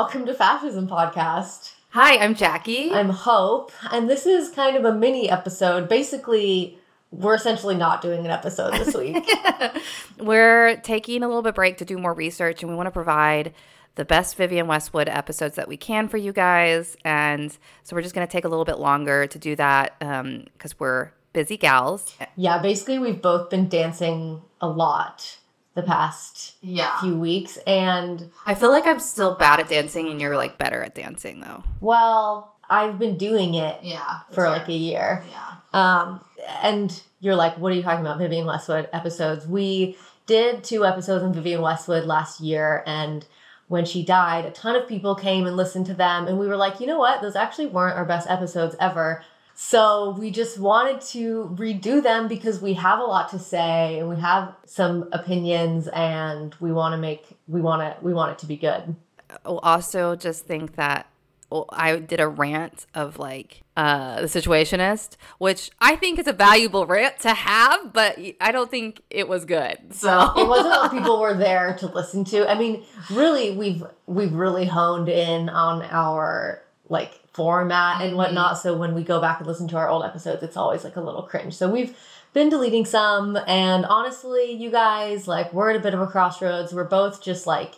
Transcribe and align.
welcome 0.00 0.24
to 0.24 0.32
Fashism 0.32 0.88
Podcast. 0.88 1.74
Hi, 1.90 2.16
I'm 2.16 2.34
Jackie. 2.34 2.90
I'm 2.90 3.10
Hope, 3.10 3.70
and 3.92 4.08
this 4.08 4.24
is 4.24 4.48
kind 4.48 4.74
of 4.74 4.86
a 4.86 4.94
mini 4.94 5.28
episode. 5.28 5.90
Basically, 5.90 6.78
we're 7.10 7.34
essentially 7.34 7.74
not 7.74 8.00
doing 8.00 8.20
an 8.20 8.30
episode 8.30 8.72
this 8.72 8.94
week. 8.94 9.30
We're 10.18 10.76
taking 10.76 11.22
a 11.22 11.26
little 11.26 11.42
bit 11.42 11.54
break 11.54 11.76
to 11.76 11.84
do 11.84 11.98
more 11.98 12.14
research, 12.14 12.62
and 12.62 12.70
we 12.70 12.76
want 12.76 12.86
to 12.86 12.90
provide 12.90 13.52
the 13.96 14.06
best 14.06 14.36
Vivienne 14.36 14.66
Westwood 14.66 15.06
episodes 15.06 15.56
that 15.56 15.68
we 15.68 15.76
can 15.76 16.08
for 16.08 16.16
you 16.16 16.32
guys. 16.32 16.96
And 17.04 17.52
so 17.82 17.94
we're 17.94 18.00
just 18.00 18.14
going 18.14 18.26
to 18.26 18.32
take 18.32 18.46
a 18.46 18.48
little 18.48 18.64
bit 18.64 18.78
longer 18.78 19.26
to 19.26 19.38
do 19.38 19.54
that 19.56 19.96
um, 20.00 20.46
because 20.54 20.80
we're 20.80 21.10
busy 21.34 21.58
gals. 21.58 22.16
yeah, 22.36 22.56
basically, 22.56 22.98
we've 22.98 23.20
both 23.20 23.50
been 23.50 23.68
dancing 23.68 24.40
a 24.62 24.66
lot 24.66 25.39
the 25.74 25.82
past 25.82 26.54
Yeah. 26.62 26.98
few 27.00 27.16
weeks, 27.16 27.56
and 27.66 28.30
I 28.46 28.54
feel 28.54 28.70
like 28.70 28.86
I'm 28.86 28.98
still 29.00 29.34
bad 29.36 29.60
at 29.60 29.68
dancing, 29.68 30.08
and 30.08 30.20
you're 30.20 30.36
like 30.36 30.58
better 30.58 30.82
at 30.82 30.94
dancing, 30.94 31.40
though. 31.40 31.62
well, 31.80 32.54
I've 32.68 32.98
been 33.00 33.16
doing 33.16 33.54
it 33.54 33.78
Yeah. 33.82 34.20
for 34.30 34.48
like 34.48 34.68
a 34.68 34.72
year. 34.72 35.24
Yeah. 35.30 35.48
Um, 35.72 36.20
and 36.62 37.02
you're 37.20 37.34
like, 37.34 37.58
what 37.58 37.72
are 37.72 37.74
you 37.74 37.82
talking 37.82 38.00
about? 38.04 38.18
Vivienne 38.18 38.46
Westwood 38.46 38.88
episodes. 38.92 39.46
We 39.46 39.96
did 40.26 40.62
two 40.62 40.86
episodes 40.86 41.24
on 41.24 41.32
Vivienne 41.32 41.62
Westwood 41.62 42.04
last 42.04 42.40
year, 42.40 42.84
and 42.86 43.26
when 43.66 43.84
she 43.84 44.04
died, 44.04 44.44
a 44.46 44.50
ton 44.50 44.74
of 44.76 44.86
people 44.88 45.14
came 45.16 45.46
and 45.46 45.56
listened 45.56 45.86
to 45.86 45.94
them, 45.94 46.26
and 46.28 46.38
we 46.38 46.46
were 46.48 46.56
like, 46.56 46.78
you 46.80 46.86
know 46.86 46.98
what? 46.98 47.22
Those 47.22 47.36
actually 47.36 47.66
weren't 47.66 47.96
our 47.96 48.04
best 48.04 48.28
episodes 48.30 48.74
ever. 48.80 49.22
So 49.62 50.16
we 50.18 50.30
just 50.30 50.58
wanted 50.58 51.02
to 51.12 51.54
redo 51.54 52.02
them 52.02 52.28
because 52.28 52.62
we 52.62 52.72
have 52.74 52.98
a 52.98 53.02
lot 53.02 53.28
to 53.32 53.38
say 53.38 53.98
and 53.98 54.08
we 54.08 54.16
have 54.16 54.54
some 54.64 55.10
opinions 55.12 55.86
and 55.88 56.56
we 56.60 56.72
want 56.72 56.94
to 56.94 56.96
make 56.96 57.26
we 57.46 57.60
want 57.60 57.82
to 57.82 58.02
we 58.02 58.14
want 58.14 58.32
it 58.32 58.38
to 58.38 58.46
be 58.46 58.56
good. 58.56 58.96
also 59.44 60.16
just 60.16 60.46
think 60.46 60.76
that 60.76 61.08
well, 61.50 61.66
I 61.68 61.96
did 61.96 62.20
a 62.20 62.26
rant 62.26 62.86
of 62.94 63.18
like 63.18 63.60
uh, 63.76 64.22
the 64.22 64.28
situationist, 64.28 65.16
which 65.36 65.70
I 65.78 65.94
think 65.94 66.18
is 66.18 66.26
a 66.26 66.32
valuable 66.32 66.86
rant 66.86 67.18
to 67.20 67.34
have, 67.34 67.92
but 67.92 68.18
I 68.40 68.52
don't 68.52 68.70
think 68.70 69.02
it 69.10 69.28
was 69.28 69.44
good. 69.44 69.76
So 69.90 70.32
it 70.38 70.48
wasn't 70.48 70.70
what 70.70 70.90
people 70.90 71.20
were 71.20 71.34
there 71.34 71.76
to 71.80 71.86
listen 71.86 72.24
to. 72.26 72.50
I 72.50 72.58
mean, 72.58 72.82
really, 73.10 73.50
we've 73.50 73.84
we've 74.06 74.32
really 74.32 74.64
honed 74.64 75.10
in 75.10 75.50
on 75.50 75.82
our 75.82 76.62
like 76.90 77.20
format 77.32 78.02
and 78.02 78.16
whatnot. 78.16 78.58
So 78.58 78.76
when 78.76 78.94
we 78.94 79.02
go 79.02 79.20
back 79.20 79.38
and 79.38 79.46
listen 79.46 79.68
to 79.68 79.76
our 79.76 79.88
old 79.88 80.04
episodes, 80.04 80.42
it's 80.42 80.56
always 80.56 80.84
like 80.84 80.96
a 80.96 81.00
little 81.00 81.22
cringe. 81.22 81.54
So 81.54 81.70
we've 81.70 81.96
been 82.34 82.50
deleting 82.50 82.84
some, 82.84 83.38
and 83.46 83.86
honestly, 83.86 84.52
you 84.52 84.70
guys, 84.70 85.26
like, 85.26 85.52
we're 85.52 85.70
at 85.70 85.76
a 85.76 85.80
bit 85.80 85.94
of 85.94 86.00
a 86.00 86.06
crossroads. 86.06 86.74
We're 86.74 86.84
both 86.84 87.22
just 87.22 87.46
like 87.46 87.74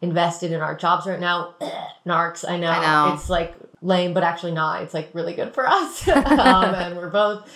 invested 0.00 0.52
in 0.52 0.60
our 0.60 0.74
jobs 0.74 1.06
right 1.06 1.20
now. 1.20 1.54
Narcs, 2.06 2.48
I 2.48 2.56
know. 2.56 2.70
I 2.70 2.80
know. 3.08 3.14
It's 3.14 3.30
like 3.30 3.54
lame, 3.82 4.14
but 4.14 4.22
actually 4.22 4.52
not. 4.52 4.82
It's 4.82 4.94
like 4.94 5.10
really 5.12 5.34
good 5.34 5.54
for 5.54 5.66
us. 5.66 6.08
um, 6.08 6.74
and 6.74 6.96
we're 6.96 7.10
both 7.10 7.48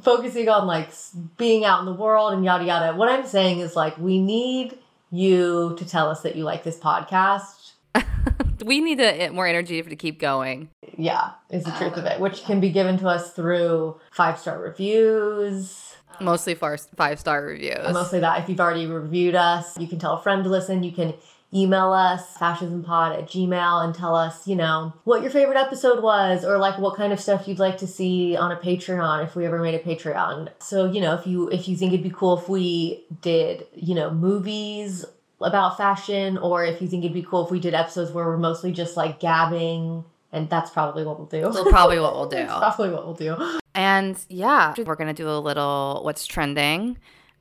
focusing 0.00 0.48
on 0.48 0.66
like 0.66 0.90
being 1.36 1.64
out 1.64 1.80
in 1.80 1.86
the 1.86 1.92
world 1.92 2.32
and 2.32 2.44
yada 2.44 2.64
yada. 2.64 2.96
What 2.96 3.08
I'm 3.08 3.26
saying 3.26 3.60
is 3.60 3.76
like 3.76 3.98
we 3.98 4.20
need 4.20 4.78
you 5.10 5.74
to 5.78 5.84
tell 5.84 6.08
us 6.08 6.22
that 6.22 6.36
you 6.36 6.44
like 6.44 6.62
this 6.62 6.78
podcast. 6.78 7.72
we 8.64 8.80
need 8.80 8.98
to, 8.98 9.22
eh, 9.22 9.30
more 9.30 9.46
energy 9.46 9.82
to 9.82 9.96
keep 9.96 10.20
going. 10.20 10.70
Yeah, 10.96 11.32
is 11.50 11.64
the 11.64 11.72
truth 11.72 11.96
of 11.96 12.04
it, 12.04 12.20
which 12.20 12.44
can 12.44 12.60
be 12.60 12.70
given 12.70 12.98
to 12.98 13.08
us 13.08 13.32
through 13.32 13.96
five 14.12 14.38
star 14.38 14.58
reviews. 14.58 15.94
Mostly 16.20 16.54
five 16.54 17.18
star 17.18 17.42
reviews. 17.42 17.92
Mostly 17.92 18.20
that. 18.20 18.40
If 18.40 18.48
you've 18.48 18.60
already 18.60 18.86
reviewed 18.86 19.34
us, 19.34 19.78
you 19.78 19.86
can 19.86 19.98
tell 19.98 20.14
a 20.14 20.22
friend 20.22 20.42
to 20.44 20.50
listen. 20.50 20.82
You 20.82 20.92
can 20.92 21.14
email 21.54 21.92
us, 21.92 22.36
fashismpod 22.36 23.18
at 23.18 23.28
gmail, 23.28 23.84
and 23.84 23.94
tell 23.94 24.14
us, 24.14 24.46
you 24.46 24.56
know, 24.56 24.92
what 25.04 25.22
your 25.22 25.30
favorite 25.30 25.56
episode 25.56 26.02
was 26.02 26.44
or 26.44 26.58
like 26.58 26.78
what 26.78 26.96
kind 26.96 27.12
of 27.12 27.20
stuff 27.20 27.46
you'd 27.46 27.58
like 27.58 27.78
to 27.78 27.86
see 27.86 28.36
on 28.36 28.50
a 28.52 28.56
Patreon 28.56 29.24
if 29.24 29.36
we 29.36 29.46
ever 29.46 29.60
made 29.60 29.74
a 29.74 29.78
Patreon. 29.78 30.48
So, 30.58 30.90
you 30.90 31.00
know, 31.00 31.14
if 31.14 31.26
you 31.26 31.48
if 31.48 31.68
you 31.68 31.76
think 31.76 31.92
it'd 31.92 32.02
be 32.02 32.10
cool 32.10 32.38
if 32.38 32.48
we 32.48 33.04
did, 33.20 33.66
you 33.74 33.94
know, 33.94 34.10
movies 34.10 35.04
about 35.40 35.76
fashion, 35.76 36.38
or 36.38 36.64
if 36.64 36.80
you 36.80 36.88
think 36.88 37.04
it'd 37.04 37.14
be 37.14 37.22
cool 37.22 37.44
if 37.44 37.50
we 37.50 37.60
did 37.60 37.74
episodes 37.74 38.10
where 38.10 38.24
we're 38.26 38.38
mostly 38.38 38.72
just 38.72 38.96
like 38.96 39.20
gabbing, 39.20 40.04
and 40.32 40.48
that's 40.48 40.70
probably 40.70 41.04
what 41.04 41.18
we'll 41.18 41.28
do. 41.28 41.42
That's 41.42 41.68
probably 41.68 42.00
what 42.00 42.14
we'll 42.14 42.28
do. 42.28 42.36
That's 42.36 42.76
probably 42.76 42.90
what 42.90 43.04
we'll 43.04 43.14
do. 43.14 43.58
And 43.74 44.18
yeah, 44.28 44.74
we're 44.78 44.94
going 44.94 45.14
to 45.14 45.22
do 45.22 45.28
a 45.28 45.38
little 45.38 46.00
what's 46.02 46.26
trending. 46.26 46.96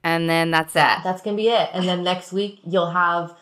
And 0.05 0.29
then 0.29 0.51
that's 0.51 0.75
it. 0.75 1.03
That's 1.03 1.23
gonna 1.23 1.35
be 1.35 1.49
it. 1.49 1.67
And 1.73 1.87
then 1.87 2.03
next 2.03 2.31
week 2.31 2.59
you'll 2.63 2.91
have 2.91 3.35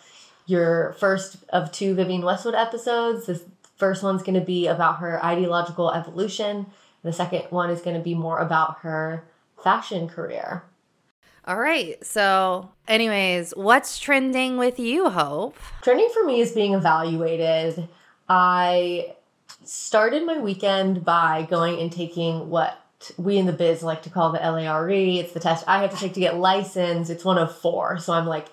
your 0.45 0.93
first 0.93 1.35
of 1.49 1.73
two 1.73 1.93
Vivienne 1.93 2.23
Westwood 2.23 2.55
episodes. 2.55 3.25
This 3.25 3.43
first 3.75 4.01
one's 4.01 4.23
gonna 4.23 4.39
be 4.39 4.67
about 4.67 4.99
her 4.99 5.23
ideological 5.23 5.91
evolution. 5.91 6.67
The 7.03 7.11
second 7.11 7.47
one 7.49 7.69
is 7.69 7.81
gonna 7.81 7.99
be 7.99 8.15
more 8.15 8.39
about 8.39 8.77
her 8.79 9.25
fashion 9.61 10.07
career. 10.07 10.63
All 11.45 11.57
right. 11.59 12.03
So, 12.05 12.69
anyways, 12.87 13.51
what's 13.51 13.99
trending 13.99 14.57
with 14.57 14.79
you, 14.79 15.09
Hope? 15.09 15.57
Trending 15.81 16.09
for 16.13 16.23
me 16.23 16.39
is 16.39 16.53
being 16.53 16.73
evaluated. 16.73 17.87
I 18.29 19.15
started 19.65 20.25
my 20.25 20.39
weekend 20.39 21.03
by 21.03 21.45
going 21.49 21.79
and 21.79 21.91
taking 21.91 22.49
what 22.49 22.79
we 23.17 23.37
in 23.37 23.45
the 23.45 23.51
biz 23.53 23.83
like 23.83 24.03
to 24.03 24.09
call 24.09 24.31
the 24.31 24.39
LARE. 24.39 24.89
It's 24.89 25.33
the 25.33 25.41
test 25.41 25.65
I 25.67 25.81
have 25.81 25.91
to 25.91 25.97
take 25.97 26.13
to 26.13 26.21
get 26.21 26.37
licensed. 26.37 27.11
It's 27.11 27.25
one 27.25 27.37
of 27.37 27.53
four. 27.53 27.97
So 27.97 28.13
I'm 28.13 28.25
like 28.25 28.47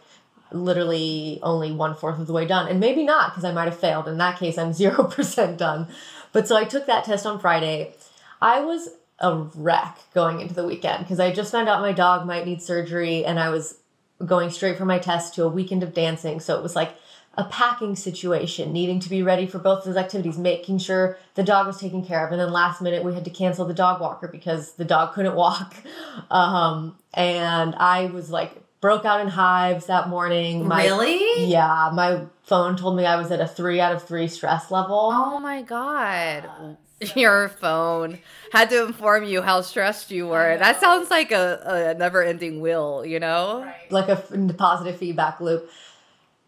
literally 0.50 1.38
only 1.44 1.70
one 1.70 1.94
fourth 1.94 2.18
of 2.18 2.26
the 2.26 2.32
way 2.32 2.44
done. 2.44 2.66
And 2.66 2.80
maybe 2.80 3.04
not 3.04 3.30
because 3.30 3.44
I 3.44 3.52
might 3.52 3.66
have 3.66 3.78
failed. 3.78 4.08
In 4.08 4.18
that 4.18 4.38
case, 4.38 4.58
I'm 4.58 4.70
0% 4.72 5.56
done. 5.56 5.86
But 6.32 6.48
so 6.48 6.56
I 6.56 6.64
took 6.64 6.86
that 6.86 7.04
test 7.04 7.24
on 7.24 7.38
Friday. 7.38 7.94
I 8.42 8.60
was 8.60 8.88
a 9.20 9.34
wreck 9.54 9.98
going 10.14 10.40
into 10.40 10.54
the 10.54 10.64
weekend 10.64 11.04
because 11.04 11.20
I 11.20 11.32
just 11.32 11.52
found 11.52 11.68
out 11.68 11.80
my 11.80 11.92
dog 11.92 12.26
might 12.26 12.46
need 12.46 12.62
surgery 12.62 13.24
and 13.24 13.38
I 13.38 13.50
was 13.50 13.78
going 14.24 14.50
straight 14.50 14.78
from 14.78 14.88
my 14.88 14.98
test 14.98 15.34
to 15.34 15.44
a 15.44 15.48
weekend 15.48 15.82
of 15.82 15.94
dancing. 15.94 16.40
So 16.40 16.56
it 16.56 16.62
was 16.62 16.76
like 16.76 16.94
a 17.34 17.44
packing 17.44 17.96
situation, 17.96 18.72
needing 18.72 18.98
to 19.00 19.08
be 19.08 19.22
ready 19.22 19.46
for 19.46 19.58
both 19.58 19.80
of 19.80 19.84
those 19.84 19.96
activities, 19.96 20.36
making 20.36 20.78
sure 20.78 21.16
the 21.34 21.42
dog 21.42 21.66
was 21.66 21.78
taken 21.78 22.04
care 22.04 22.26
of. 22.26 22.32
And 22.32 22.40
then 22.40 22.50
last 22.50 22.82
minute, 22.82 23.04
we 23.04 23.14
had 23.14 23.24
to 23.24 23.30
cancel 23.30 23.64
the 23.64 23.74
dog 23.74 24.00
walker 24.00 24.28
because 24.28 24.72
the 24.72 24.84
dog 24.84 25.12
couldn't 25.14 25.34
walk. 25.34 25.74
Um, 26.30 26.96
and 27.14 27.74
I 27.76 28.06
was 28.06 28.30
like, 28.30 28.52
broke 28.80 29.04
out 29.04 29.20
in 29.20 29.28
hives 29.28 29.86
that 29.86 30.08
morning. 30.08 30.66
My, 30.66 30.84
really? 30.84 31.46
Yeah, 31.46 31.90
my 31.92 32.24
phone 32.42 32.76
told 32.76 32.96
me 32.96 33.06
I 33.06 33.16
was 33.16 33.30
at 33.30 33.40
a 33.40 33.46
three 33.46 33.80
out 33.80 33.92
of 33.94 34.06
three 34.06 34.26
stress 34.26 34.70
level. 34.70 35.10
Oh 35.12 35.38
my 35.38 35.62
God. 35.62 36.76
Your 37.16 37.48
phone 37.48 38.18
had 38.52 38.70
to 38.70 38.86
inform 38.86 39.24
you 39.24 39.42
how 39.42 39.62
stressed 39.62 40.10
you 40.10 40.26
were. 40.26 40.56
That 40.58 40.80
sounds 40.80 41.10
like 41.10 41.32
a, 41.32 41.94
a 41.94 41.98
never 41.98 42.22
ending 42.22 42.60
wheel, 42.60 43.04
you 43.06 43.18
know? 43.18 43.70
like 43.90 44.08
a 44.08 44.16
positive 44.56 44.98
feedback 44.98 45.40
loop. 45.40 45.70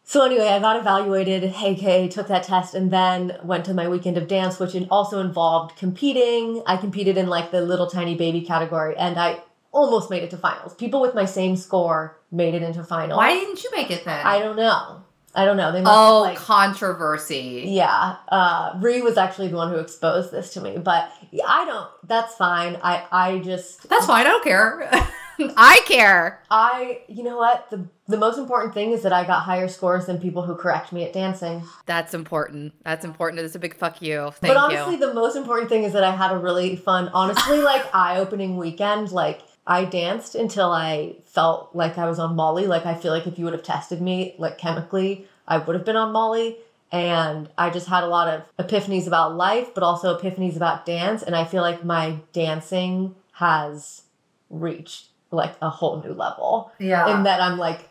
So 0.04 0.24
anyway, 0.26 0.48
I 0.48 0.58
got 0.58 0.76
evaluated, 0.76 1.44
AK, 1.44 2.10
took 2.10 2.26
that 2.28 2.42
test, 2.42 2.74
and 2.74 2.90
then 2.90 3.38
went 3.44 3.64
to 3.66 3.72
my 3.72 3.88
weekend 3.88 4.18
of 4.18 4.28
dance, 4.28 4.58
which 4.58 4.76
also 4.90 5.20
involved 5.20 5.76
competing. 5.76 6.62
I 6.66 6.76
competed 6.76 7.16
in 7.16 7.28
like 7.28 7.50
the 7.50 7.62
little 7.62 7.86
tiny 7.86 8.14
baby 8.14 8.42
category, 8.42 8.96
and 8.96 9.18
I 9.18 9.40
almost 9.70 10.10
made 10.10 10.22
it 10.22 10.30
to 10.30 10.36
finals. 10.36 10.74
People 10.74 11.00
with 11.00 11.14
my 11.14 11.24
same 11.24 11.56
score 11.56 12.18
made 12.30 12.54
it 12.54 12.62
into 12.62 12.84
finals. 12.84 13.16
Why 13.16 13.32
didn't 13.32 13.62
you 13.62 13.70
make 13.74 13.90
it 13.90 14.04
then? 14.04 14.26
I 14.26 14.40
don't 14.40 14.56
know. 14.56 15.04
I 15.34 15.44
don't 15.44 15.56
know. 15.56 15.72
They 15.72 15.80
must 15.80 15.92
oh, 15.94 16.24
have, 16.24 16.34
like 16.34 16.38
controversy. 16.38 17.64
yeah. 17.66 18.16
Uh, 18.28 18.78
Ree 18.80 19.00
was 19.00 19.16
actually 19.16 19.48
the 19.48 19.56
one 19.56 19.70
who 19.70 19.76
exposed 19.76 20.30
this 20.30 20.52
to 20.54 20.60
me, 20.60 20.78
but 20.78 21.10
I 21.46 21.64
don't. 21.64 21.88
That's 22.04 22.34
fine. 22.34 22.78
I 22.82 23.04
I 23.10 23.38
just 23.38 23.88
That's 23.88 24.06
fine. 24.06 24.20
I 24.20 24.24
don't 24.24 24.44
care. 24.44 24.90
I 25.56 25.80
care. 25.86 26.42
I 26.50 27.00
you 27.08 27.22
know 27.22 27.36
what 27.36 27.70
the 27.70 27.86
the 28.08 28.18
most 28.18 28.38
important 28.38 28.74
thing 28.74 28.90
is 28.90 29.02
that 29.02 29.12
I 29.12 29.26
got 29.26 29.42
higher 29.42 29.68
scores 29.68 30.06
than 30.06 30.20
people 30.20 30.42
who 30.42 30.54
correct 30.54 30.92
me 30.92 31.04
at 31.04 31.12
dancing. 31.12 31.62
That's 31.86 32.14
important. 32.14 32.74
That's 32.84 33.04
important. 33.04 33.40
It's 33.40 33.54
a 33.54 33.58
big 33.58 33.74
fuck 33.74 34.02
you. 34.02 34.32
Thank 34.32 34.54
but 34.54 34.56
honestly, 34.56 34.94
you. 34.94 35.00
the 35.00 35.14
most 35.14 35.36
important 35.36 35.70
thing 35.70 35.84
is 35.84 35.94
that 35.94 36.04
I 36.04 36.14
had 36.14 36.32
a 36.32 36.36
really 36.36 36.76
fun, 36.76 37.08
honestly, 37.14 37.58
like 37.62 37.82
eye 37.94 38.18
opening 38.18 38.56
weekend. 38.56 39.12
Like 39.12 39.40
I 39.66 39.84
danced 39.84 40.34
until 40.34 40.70
I 40.72 41.16
felt 41.24 41.70
like 41.74 41.98
I 41.98 42.08
was 42.08 42.18
on 42.18 42.34
Molly. 42.34 42.66
Like 42.66 42.86
I 42.86 42.94
feel 42.94 43.12
like 43.12 43.26
if 43.26 43.38
you 43.38 43.44
would 43.44 43.54
have 43.54 43.62
tested 43.62 44.00
me 44.00 44.34
like 44.38 44.58
chemically, 44.58 45.26
I 45.46 45.58
would 45.58 45.76
have 45.76 45.84
been 45.84 45.96
on 45.96 46.12
Molly. 46.12 46.56
And 46.90 47.48
I 47.56 47.70
just 47.70 47.88
had 47.88 48.04
a 48.04 48.08
lot 48.08 48.28
of 48.28 48.42
epiphanies 48.58 49.06
about 49.06 49.34
life, 49.34 49.72
but 49.72 49.82
also 49.82 50.18
epiphanies 50.18 50.56
about 50.56 50.84
dance. 50.84 51.22
And 51.22 51.34
I 51.34 51.44
feel 51.44 51.62
like 51.62 51.84
my 51.84 52.18
dancing 52.32 53.14
has 53.34 54.02
reached 54.50 55.06
like 55.30 55.54
a 55.62 55.70
whole 55.70 56.02
new 56.02 56.12
level. 56.12 56.70
Yeah. 56.78 57.08
And 57.08 57.24
that 57.24 57.40
I'm 57.40 57.56
like, 57.56 57.88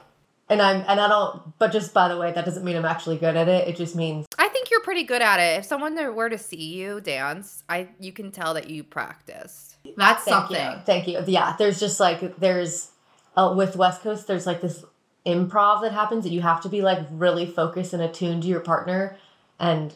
and 0.50 0.62
I'm, 0.62 0.84
and 0.88 1.00
I 1.00 1.08
don't, 1.08 1.58
but 1.58 1.72
just 1.72 1.94
by 1.94 2.10
the 2.10 2.18
way, 2.18 2.32
that 2.32 2.46
doesn't 2.46 2.64
mean 2.64 2.76
I'm 2.76 2.86
actually 2.86 3.18
good 3.18 3.36
at 3.36 3.48
it. 3.48 3.68
It 3.68 3.76
just 3.76 3.96
means 3.96 4.28
I 4.38 4.50
think 4.50 4.70
you're 4.70 4.82
pretty 4.84 5.04
good 5.04 5.22
at 5.22 5.40
it. 5.40 5.60
If 5.60 5.66
someone 5.66 5.96
were 6.14 6.30
to 6.30 6.38
see 6.38 6.76
you 6.76 7.02
dance, 7.02 7.64
I 7.70 7.88
you 8.00 8.12
can 8.12 8.32
tell 8.32 8.54
that 8.56 8.70
you 8.70 8.84
practice. 8.84 9.71
That's 9.98 10.24
Thank 10.24 10.36
something. 10.36 10.72
you. 10.72 10.82
Thank 10.86 11.08
you. 11.08 11.24
Yeah, 11.28 11.56
there's 11.58 11.80
just 11.80 12.00
like 12.00 12.38
there's 12.38 12.92
uh, 13.36 13.54
with 13.56 13.76
West 13.76 14.02
Coast, 14.02 14.28
there's 14.28 14.46
like 14.46 14.62
this 14.62 14.84
improv 15.26 15.82
that 15.82 15.92
happens 15.92 16.24
that 16.24 16.32
you 16.32 16.42
have 16.42 16.62
to 16.62 16.70
be 16.70 16.82
like 16.82 17.00
really 17.12 17.46
focused 17.46 17.94
and 17.94 18.02
attuned 18.02 18.44
to 18.44 18.50
your 18.50 18.60
partner, 18.60 19.18
and 19.60 19.94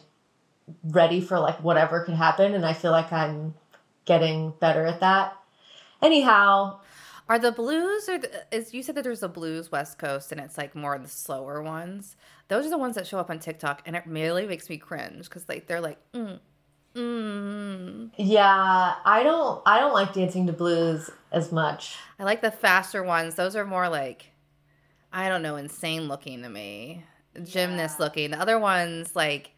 ready 0.84 1.20
for 1.20 1.38
like 1.38 1.62
whatever 1.62 2.04
could 2.04 2.14
happen. 2.14 2.54
And 2.54 2.64
I 2.66 2.72
feel 2.72 2.90
like 2.90 3.12
I'm 3.12 3.54
getting 4.04 4.52
better 4.60 4.86
at 4.86 5.00
that. 5.00 5.36
Anyhow, 6.02 6.80
Are 7.28 7.38
the 7.38 7.50
blues 7.50 8.08
or 8.08 8.18
the, 8.18 8.30
is 8.52 8.72
you 8.72 8.82
said 8.82 8.94
that 8.94 9.02
there's 9.02 9.22
a 9.22 9.28
blues 9.28 9.72
West 9.72 9.98
Coast 9.98 10.30
and 10.30 10.40
it's 10.40 10.56
like 10.56 10.74
more 10.76 10.96
the 10.98 11.08
slower 11.08 11.62
ones. 11.62 12.16
Those 12.48 12.66
are 12.66 12.70
the 12.70 12.78
ones 12.78 12.94
that 12.94 13.06
show 13.06 13.18
up 13.18 13.30
on 13.30 13.40
TikTok 13.40 13.82
and 13.84 13.96
it 13.96 14.04
really 14.06 14.46
makes 14.46 14.68
me 14.68 14.76
cringe 14.78 15.24
because 15.24 15.48
like 15.48 15.66
they're 15.66 15.80
like 15.80 15.98
mm, 16.12 16.38
mm. 16.96 18.10
yeah, 18.16 18.94
I 19.04 19.22
don't 19.22 19.62
I 19.66 19.80
don't 19.80 19.92
like 19.92 20.14
dancing 20.14 20.46
to 20.46 20.52
blues 20.52 21.10
as 21.32 21.52
much. 21.52 21.96
I 22.18 22.24
like 22.24 22.40
the 22.40 22.50
faster 22.50 23.02
ones. 23.02 23.34
Those 23.34 23.56
are 23.56 23.64
more 23.64 23.88
like 23.88 24.30
I 25.12 25.28
don't 25.28 25.42
know, 25.42 25.56
insane 25.56 26.08
looking 26.08 26.42
to 26.42 26.48
me. 26.48 27.04
Gymnast 27.42 28.00
looking. 28.00 28.30
The 28.30 28.40
other 28.40 28.58
ones 28.58 29.14
like 29.14 29.52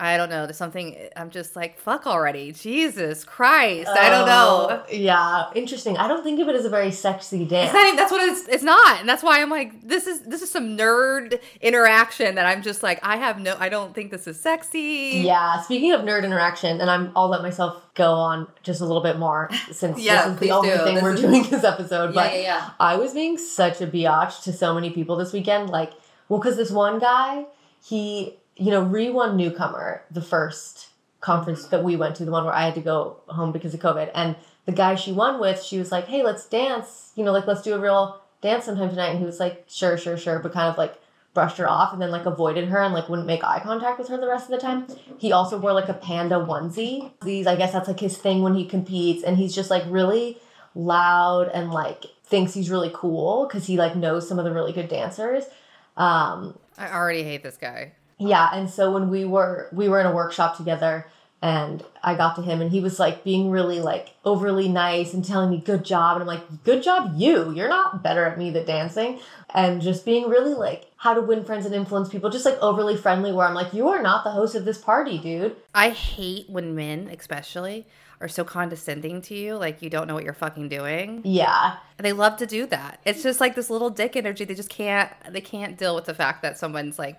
I 0.00 0.16
don't 0.16 0.30
know. 0.30 0.46
There's 0.46 0.56
something 0.56 0.96
I'm 1.16 1.30
just 1.30 1.54
like 1.54 1.78
fuck 1.78 2.06
already. 2.06 2.50
Jesus 2.52 3.22
Christ. 3.24 3.88
I 3.88 4.10
don't 4.10 4.26
know. 4.26 4.66
Oh, 4.70 4.84
Yeah, 4.90 5.50
interesting. 5.54 5.96
I 5.96 6.08
don't 6.08 6.24
think 6.24 6.40
of 6.40 6.48
it 6.48 6.56
as 6.56 6.64
a 6.64 6.68
very 6.68 6.90
sexy 6.90 7.44
dance. 7.44 7.72
Even, 7.74 7.96
that's 7.96 8.10
what 8.10 8.20
it's 8.28 8.48
it's 8.48 8.62
not. 8.64 8.98
And 9.00 9.08
that's 9.08 9.22
why 9.22 9.40
I'm 9.40 9.50
like 9.50 9.86
this 9.86 10.06
is 10.06 10.22
this 10.22 10.42
is 10.42 10.50
some 10.50 10.76
nerd 10.76 11.40
interaction 11.60 12.34
that 12.34 12.46
I'm 12.46 12.62
just 12.62 12.82
like 12.82 12.98
I 13.04 13.16
have 13.16 13.40
no 13.40 13.56
I 13.60 13.68
don't 13.68 13.94
think 13.94 14.10
this 14.10 14.26
is 14.26 14.40
sexy. 14.40 15.22
Yeah, 15.24 15.60
speaking 15.62 15.92
of 15.92 16.00
nerd 16.00 16.24
interaction, 16.24 16.80
and 16.80 16.90
I'm 16.90 17.12
I'll 17.14 17.28
let 17.28 17.42
myself 17.42 17.82
go 17.94 18.12
on 18.12 18.48
just 18.62 18.80
a 18.80 18.84
little 18.84 19.02
bit 19.02 19.18
more 19.18 19.50
since 19.70 20.00
Yeah, 20.00 20.24
this 20.24 20.34
is 20.34 20.40
the 20.40 20.50
only 20.52 20.70
do. 20.70 20.78
thing 20.78 20.94
This 20.96 21.02
we're 21.04 21.14
is- 21.14 21.20
doing 21.20 21.42
this 21.48 21.64
episode. 21.64 22.14
Yeah, 22.14 22.22
but 22.22 22.32
yeah, 22.34 22.40
yeah. 22.42 22.70
I 22.80 22.96
was 22.96 23.12
being 23.14 23.38
such 23.38 23.80
a 23.80 23.86
biatch 23.86 24.42
to 24.44 24.52
so 24.52 24.74
many 24.74 24.90
people 24.90 25.16
this 25.16 25.32
weekend. 25.32 25.70
Like, 25.70 25.92
well, 26.28 26.40
because 26.40 26.56
this 26.56 26.70
one 26.70 26.98
guy, 26.98 27.44
he, 27.84 28.36
you 28.56 28.70
know, 28.70 28.82
re 28.82 29.10
won 29.10 29.36
newcomer 29.36 30.02
the 30.10 30.22
first 30.22 30.88
conference 31.20 31.66
that 31.66 31.84
we 31.84 31.96
went 31.96 32.16
to, 32.16 32.24
the 32.24 32.30
one 32.30 32.44
where 32.44 32.54
I 32.54 32.64
had 32.64 32.74
to 32.74 32.80
go 32.80 33.18
home 33.28 33.52
because 33.52 33.74
of 33.74 33.80
COVID. 33.80 34.10
And 34.14 34.36
the 34.66 34.72
guy 34.72 34.94
she 34.94 35.12
won 35.12 35.40
with, 35.40 35.62
she 35.62 35.78
was 35.78 35.92
like, 35.92 36.06
hey, 36.06 36.22
let's 36.22 36.48
dance. 36.48 37.12
You 37.14 37.24
know, 37.24 37.32
like, 37.32 37.46
let's 37.46 37.62
do 37.62 37.74
a 37.74 37.78
real 37.78 38.20
dance 38.40 38.64
sometime 38.64 38.90
tonight. 38.90 39.10
And 39.10 39.18
he 39.18 39.24
was 39.24 39.40
like, 39.40 39.64
sure, 39.68 39.98
sure, 39.98 40.16
sure. 40.16 40.38
But 40.38 40.52
kind 40.52 40.68
of 40.68 40.78
like 40.78 40.94
brushed 41.32 41.58
her 41.58 41.68
off 41.68 41.92
and 41.92 42.02
then 42.02 42.10
like 42.10 42.26
avoided 42.26 42.68
her 42.68 42.82
and 42.82 42.92
like 42.92 43.08
wouldn't 43.08 43.26
make 43.26 43.44
eye 43.44 43.60
contact 43.62 43.98
with 43.98 44.08
her 44.08 44.18
the 44.18 44.26
rest 44.26 44.50
of 44.50 44.50
the 44.50 44.66
time. 44.66 44.86
He 45.18 45.30
also 45.30 45.58
wore 45.58 45.72
like 45.72 45.88
a 45.88 45.94
panda 45.94 46.36
onesie. 46.36 47.12
These, 47.22 47.46
I 47.46 47.56
guess 47.56 47.72
that's 47.72 47.88
like 47.88 48.00
his 48.00 48.16
thing 48.16 48.42
when 48.42 48.54
he 48.54 48.64
competes. 48.64 49.22
And 49.22 49.36
he's 49.36 49.54
just 49.54 49.70
like 49.70 49.84
really 49.86 50.38
loud 50.74 51.48
and 51.52 51.70
like 51.70 52.06
thinks 52.24 52.54
he's 52.54 52.70
really 52.70 52.90
cool 52.94 53.46
because 53.46 53.66
he 53.66 53.76
like 53.76 53.94
knows 53.94 54.28
some 54.28 54.38
of 54.38 54.44
the 54.44 54.52
really 54.52 54.72
good 54.72 54.88
dancers. 54.88 55.44
Um, 55.96 56.58
I 56.78 56.90
already 56.92 57.22
hate 57.22 57.42
this 57.42 57.56
guy. 57.56 57.92
Yeah, 58.20 58.50
and 58.52 58.70
so 58.70 58.92
when 58.92 59.10
we 59.10 59.24
were 59.24 59.68
we 59.72 59.88
were 59.88 60.00
in 60.00 60.06
a 60.06 60.14
workshop 60.14 60.56
together 60.56 61.06
and 61.42 61.82
I 62.02 62.14
got 62.16 62.36
to 62.36 62.42
him 62.42 62.60
and 62.60 62.70
he 62.70 62.80
was 62.80 62.98
like 62.98 63.24
being 63.24 63.50
really 63.50 63.80
like 63.80 64.10
overly 64.24 64.68
nice 64.68 65.14
and 65.14 65.24
telling 65.24 65.50
me 65.50 65.58
good 65.58 65.84
job 65.84 66.16
and 66.16 66.22
I'm 66.22 66.26
like 66.26 66.64
good 66.64 66.82
job 66.82 67.14
you 67.16 67.52
you're 67.52 67.68
not 67.68 68.02
better 68.02 68.24
at 68.26 68.38
me 68.38 68.50
than 68.50 68.66
dancing 68.66 69.20
and 69.54 69.80
just 69.80 70.04
being 70.04 70.28
really 70.28 70.54
like 70.54 70.90
how 70.96 71.14
to 71.14 71.22
win 71.22 71.44
friends 71.44 71.64
and 71.64 71.74
influence 71.74 72.10
people 72.10 72.28
just 72.28 72.44
like 72.44 72.58
overly 72.60 72.96
friendly 72.96 73.32
where 73.32 73.46
I'm 73.46 73.54
like 73.54 73.72
you 73.72 73.88
are 73.88 74.02
not 74.02 74.22
the 74.24 74.30
host 74.30 74.54
of 74.54 74.64
this 74.64 74.78
party 74.78 75.18
dude 75.18 75.56
I 75.74 75.90
hate 75.90 76.50
when 76.50 76.74
men, 76.74 77.08
especially, 77.08 77.86
are 78.20 78.28
so 78.28 78.44
condescending 78.44 79.22
to 79.22 79.34
you, 79.34 79.54
like 79.54 79.80
you 79.80 79.88
don't 79.88 80.06
know 80.06 80.14
what 80.14 80.24
you're 80.24 80.34
fucking 80.34 80.68
doing. 80.68 81.22
yeah 81.24 81.76
They 81.96 82.12
love 82.12 82.36
to 82.38 82.46
do 82.46 82.66
that. 82.66 83.00
It's 83.06 83.22
just 83.22 83.40
like 83.40 83.54
this 83.54 83.70
little 83.70 83.88
dick 83.88 84.14
energy. 84.14 84.44
They 84.44 84.54
just 84.54 84.68
can't. 84.68 85.10
They 85.30 85.40
can't 85.40 85.78
deal 85.78 85.94
with 85.94 86.04
the 86.04 86.14
fact 86.14 86.42
that 86.42 86.58
someone's 86.58 86.98
like 86.98 87.18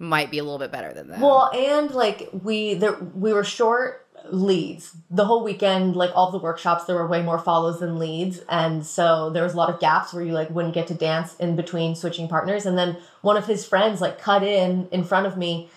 might 0.00 0.30
be 0.30 0.38
a 0.38 0.42
little 0.42 0.58
bit 0.58 0.72
better 0.72 0.92
than 0.92 1.08
that. 1.08 1.20
Well, 1.20 1.50
and 1.54 1.90
like 1.90 2.28
we 2.32 2.74
there 2.74 2.94
we 3.14 3.32
were 3.32 3.44
short 3.44 4.06
leads 4.30 4.96
the 5.10 5.26
whole 5.26 5.44
weekend. 5.44 5.94
Like 5.94 6.10
all 6.14 6.30
the 6.30 6.38
workshops, 6.38 6.84
there 6.84 6.96
were 6.96 7.06
way 7.06 7.22
more 7.22 7.38
follows 7.38 7.80
than 7.80 7.98
leads, 7.98 8.40
and 8.48 8.84
so 8.84 9.30
there 9.30 9.44
was 9.44 9.52
a 9.52 9.56
lot 9.56 9.68
of 9.68 9.78
gaps 9.78 10.12
where 10.12 10.24
you 10.24 10.32
like 10.32 10.50
wouldn't 10.50 10.74
get 10.74 10.86
to 10.88 10.94
dance 10.94 11.36
in 11.36 11.54
between 11.54 11.94
switching 11.94 12.28
partners. 12.28 12.64
And 12.64 12.78
then 12.78 12.96
one 13.20 13.36
of 13.36 13.46
his 13.46 13.66
friends 13.66 14.00
like 14.00 14.18
cut 14.18 14.42
in 14.42 14.88
in 14.90 15.04
front 15.04 15.26
of 15.26 15.36
me 15.36 15.68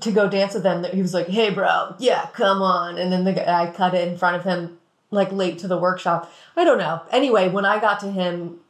to 0.00 0.12
go 0.12 0.28
dance 0.28 0.54
with 0.54 0.62
them. 0.62 0.84
He 0.84 1.02
was 1.02 1.12
like, 1.12 1.26
"Hey, 1.26 1.50
bro, 1.50 1.96
yeah, 1.98 2.28
come 2.32 2.62
on." 2.62 2.96
And 2.96 3.12
then 3.12 3.24
the 3.24 3.32
guy 3.32 3.72
cut 3.76 3.94
in 3.94 4.16
front 4.16 4.36
of 4.36 4.44
him 4.44 4.78
like 5.10 5.32
late 5.32 5.58
to 5.58 5.68
the 5.68 5.78
workshop. 5.78 6.32
I 6.56 6.64
don't 6.64 6.78
know. 6.78 7.02
Anyway, 7.10 7.48
when 7.48 7.64
I 7.64 7.80
got 7.80 7.98
to 8.00 8.10
him, 8.10 8.60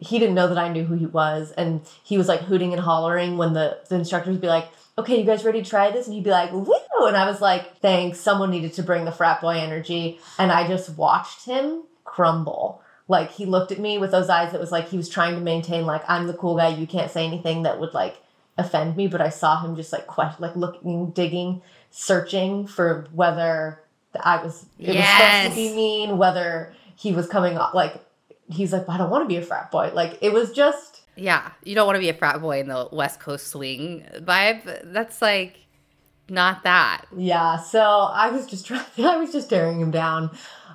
he 0.00 0.18
didn't 0.18 0.34
know 0.34 0.48
that 0.48 0.58
I 0.58 0.72
knew 0.72 0.84
who 0.84 0.94
he 0.94 1.06
was, 1.06 1.52
and 1.52 1.82
he 2.02 2.16
was 2.18 2.26
like 2.26 2.40
hooting 2.40 2.72
and 2.72 2.82
hollering 2.82 3.36
when 3.36 3.52
the, 3.52 3.78
the 3.88 3.96
instructors 3.96 4.32
would 4.32 4.40
be 4.40 4.48
like, 4.48 4.68
"Okay, 4.96 5.18
you 5.18 5.24
guys 5.24 5.44
ready 5.44 5.62
to 5.62 5.68
try 5.68 5.90
this?" 5.90 6.06
And 6.06 6.14
he'd 6.14 6.24
be 6.24 6.30
like, 6.30 6.50
"Woo!" 6.52 6.74
And 7.02 7.16
I 7.16 7.26
was 7.26 7.40
like, 7.40 7.78
"Thanks." 7.80 8.18
Someone 8.18 8.50
needed 8.50 8.72
to 8.74 8.82
bring 8.82 9.04
the 9.04 9.12
frat 9.12 9.40
boy 9.40 9.58
energy, 9.58 10.18
and 10.38 10.50
I 10.50 10.66
just 10.66 10.96
watched 10.96 11.44
him 11.44 11.84
crumble. 12.04 12.82
Like 13.08 13.32
he 13.32 13.44
looked 13.44 13.72
at 13.72 13.78
me 13.78 13.98
with 13.98 14.10
those 14.10 14.28
eyes 14.30 14.52
that 14.52 14.60
was 14.60 14.72
like 14.72 14.88
he 14.88 14.96
was 14.96 15.08
trying 15.08 15.34
to 15.34 15.40
maintain 15.40 15.84
like 15.84 16.02
I'm 16.08 16.26
the 16.26 16.34
cool 16.34 16.56
guy. 16.56 16.68
You 16.68 16.86
can't 16.86 17.10
say 17.10 17.26
anything 17.26 17.64
that 17.64 17.78
would 17.78 17.92
like 17.92 18.16
offend 18.56 18.96
me. 18.96 19.06
But 19.06 19.20
I 19.20 19.28
saw 19.28 19.60
him 19.62 19.76
just 19.76 19.92
like 19.92 20.06
que- 20.06 20.36
like 20.38 20.56
looking, 20.56 21.10
digging, 21.10 21.60
searching 21.90 22.66
for 22.66 23.06
whether 23.12 23.80
I 24.18 24.42
was 24.42 24.64
it 24.78 24.94
was 24.96 25.04
supposed 25.04 25.50
to 25.50 25.54
be 25.56 25.74
mean, 25.74 26.18
whether 26.18 26.72
he 26.96 27.12
was 27.12 27.26
coming 27.26 27.58
off 27.58 27.74
like 27.74 28.00
he's 28.50 28.72
like, 28.72 28.88
I 28.88 28.98
don't 28.98 29.10
want 29.10 29.24
to 29.24 29.28
be 29.28 29.36
a 29.36 29.42
frat 29.42 29.70
boy. 29.70 29.90
Like 29.94 30.18
it 30.20 30.32
was 30.32 30.52
just 30.52 31.02
yeah, 31.16 31.50
you 31.64 31.74
don't 31.74 31.86
want 31.86 31.96
to 31.96 32.00
be 32.00 32.08
a 32.08 32.14
frat 32.14 32.40
boy 32.40 32.60
in 32.60 32.68
the 32.68 32.88
West 32.90 33.20
Coast 33.20 33.48
swing 33.48 34.06
vibe. 34.20 34.92
That's 34.92 35.20
like 35.20 35.58
not 36.28 36.62
that. 36.64 37.04
yeah. 37.16 37.58
So 37.58 37.80
I 37.80 38.30
was 38.30 38.46
just 38.46 38.66
trying. 38.66 38.84
I 38.98 39.16
was 39.16 39.32
just 39.32 39.50
tearing 39.50 39.80
him 39.80 39.90
down 39.90 40.30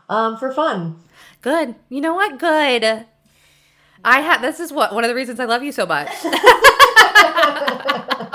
um, 0.10 0.38
for 0.38 0.52
fun. 0.52 1.00
Good. 1.42 1.76
You 1.90 2.02
know 2.02 2.14
what? 2.14 2.40
Good. 2.40 3.06
I 4.04 4.20
had. 4.22 4.42
This 4.42 4.60
is 4.60 4.72
what 4.72 4.94
one 4.94 5.04
of 5.04 5.10
the 5.10 5.16
reasons 5.16 5.40
I 5.40 5.46
love 5.46 5.64
you 5.64 5.72
so 5.72 5.86
much. 5.86 6.10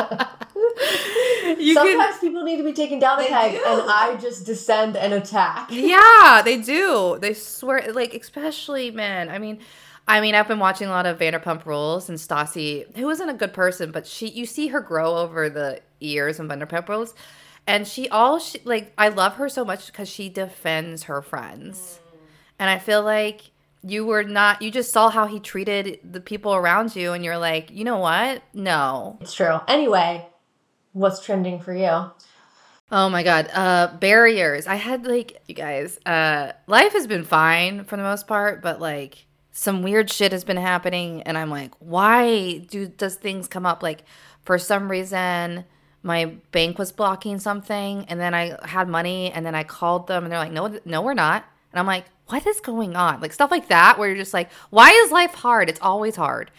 you 1.61 1.75
can. 1.75 1.87
Sometimes 1.87 2.19
people 2.19 2.43
need 2.43 2.57
to 2.57 2.64
be 2.64 2.73
taken 2.73 2.99
down 2.99 3.21
a 3.21 3.26
peg, 3.26 3.52
do. 3.52 3.64
and 3.67 3.83
I 3.90 4.17
just 4.21 4.47
descend 4.47 4.97
and 4.97 5.12
attack. 5.12 5.71
Yeah, 5.90 6.43
they 6.45 6.59
do. 6.61 7.19
They 7.21 7.35
swear, 7.35 7.93
like 7.93 8.14
especially 8.14 8.90
men. 8.90 9.29
I 9.29 9.38
mean, 9.38 9.61
I 10.07 10.21
mean, 10.21 10.35
I've 10.35 10.49
been 10.49 10.59
watching 10.59 10.88
a 10.88 10.90
lot 10.90 11.07
of 11.07 11.19
Vanderpump 11.19 11.64
Rules 11.67 12.09
and 12.09 12.19
Stassi, 12.19 12.97
who 12.97 13.09
isn't 13.11 13.29
a 13.29 13.35
good 13.35 13.52
person, 13.52 13.90
but 13.93 14.07
she, 14.07 14.29
you 14.29 14.47
see 14.47 14.69
her 14.69 14.81
grow 14.81 15.17
over 15.17 15.49
the 15.49 15.81
years 16.00 16.40
in 16.40 16.49
Vanderpump 16.49 16.88
Rules, 16.88 17.14
and 17.67 17.87
she 17.87 18.09
all 18.09 18.38
she 18.38 18.61
like. 18.64 18.93
I 18.99 19.09
love 19.09 19.35
her 19.37 19.49
so 19.49 19.64
much 19.64 19.87
because 19.87 20.09
she 20.09 20.29
defends 20.29 21.05
her 21.05 21.23
friends, 21.23 22.00
and 22.59 22.69
I 22.71 22.79
feel 22.79 23.02
like 23.02 23.50
you 23.83 24.05
were 24.05 24.25
not. 24.25 24.62
You 24.62 24.71
just 24.71 24.90
saw 24.93 25.11
how 25.11 25.26
he 25.26 25.38
treated 25.40 26.00
the 26.05 26.21
people 26.21 26.55
around 26.55 26.97
you, 26.97 27.12
and 27.12 27.25
you're 27.25 27.38
like, 27.38 27.71
you 27.71 27.85
know 27.85 27.99
what? 27.99 28.43
No, 28.52 29.19
It's 29.21 29.35
true. 29.35 29.61
Anyway, 29.69 30.26
what's 30.93 31.25
trending 31.25 31.61
for 31.61 31.75
you? 31.75 32.11
Oh 32.93 33.09
my 33.09 33.23
god, 33.23 33.49
uh 33.53 33.97
barriers. 33.99 34.67
I 34.67 34.77
had 34.77 35.07
like 35.07 35.41
you 35.47 35.55
guys, 35.55 35.99
uh 36.07 36.53
life 36.67 36.93
has 36.93 37.07
been 37.07 37.25
fine 37.25 37.85
for 37.85 37.97
the 37.97 38.03
most 38.03 38.27
part, 38.27 38.63
but 38.63 38.81
like 38.81 39.27
some 39.53 39.83
weird 39.83 40.11
shit 40.11 40.33
has 40.33 40.45
been 40.45 40.57
happening 40.57 41.23
and 41.23 41.37
I'm 41.37 41.51
like, 41.51 41.73
why 41.79 42.59
do 42.59 42.89
does 42.89 43.17
things 43.17 43.49
come 43.49 43.67
up 43.67 43.83
like 43.83 44.05
for 44.43 44.59
some 44.59 44.91
reason 44.91 45.65
my 46.03 46.37
bank 46.53 46.79
was 46.79 46.93
blocking 46.93 47.39
something 47.39 48.05
and 48.09 48.19
then 48.19 48.35
I 48.35 48.57
had 48.65 48.89
money 48.89 49.31
and 49.33 49.45
then 49.45 49.55
I 49.55 49.65
called 49.65 50.07
them 50.07 50.25
and 50.25 50.33
they're 50.33 50.39
like, 50.39 50.53
"No, 50.53 50.79
no 50.85 51.03
we're 51.03 51.15
not." 51.15 51.45
And 51.73 51.79
I'm 51.79 51.87
like, 51.87 52.07
"What 52.29 52.47
is 52.47 52.61
going 52.61 52.97
on?" 52.97 53.21
Like 53.21 53.33
stuff 53.33 53.51
like 53.51 53.69
that 53.69 53.99
where 53.99 54.09
you're 54.09 54.17
just 54.17 54.33
like, 54.35 54.51
"Why 54.71 54.91
is 54.91 55.13
life 55.13 55.35
hard? 55.35 55.69
It's 55.69 55.81
always 55.81 56.17
hard." 56.17 56.51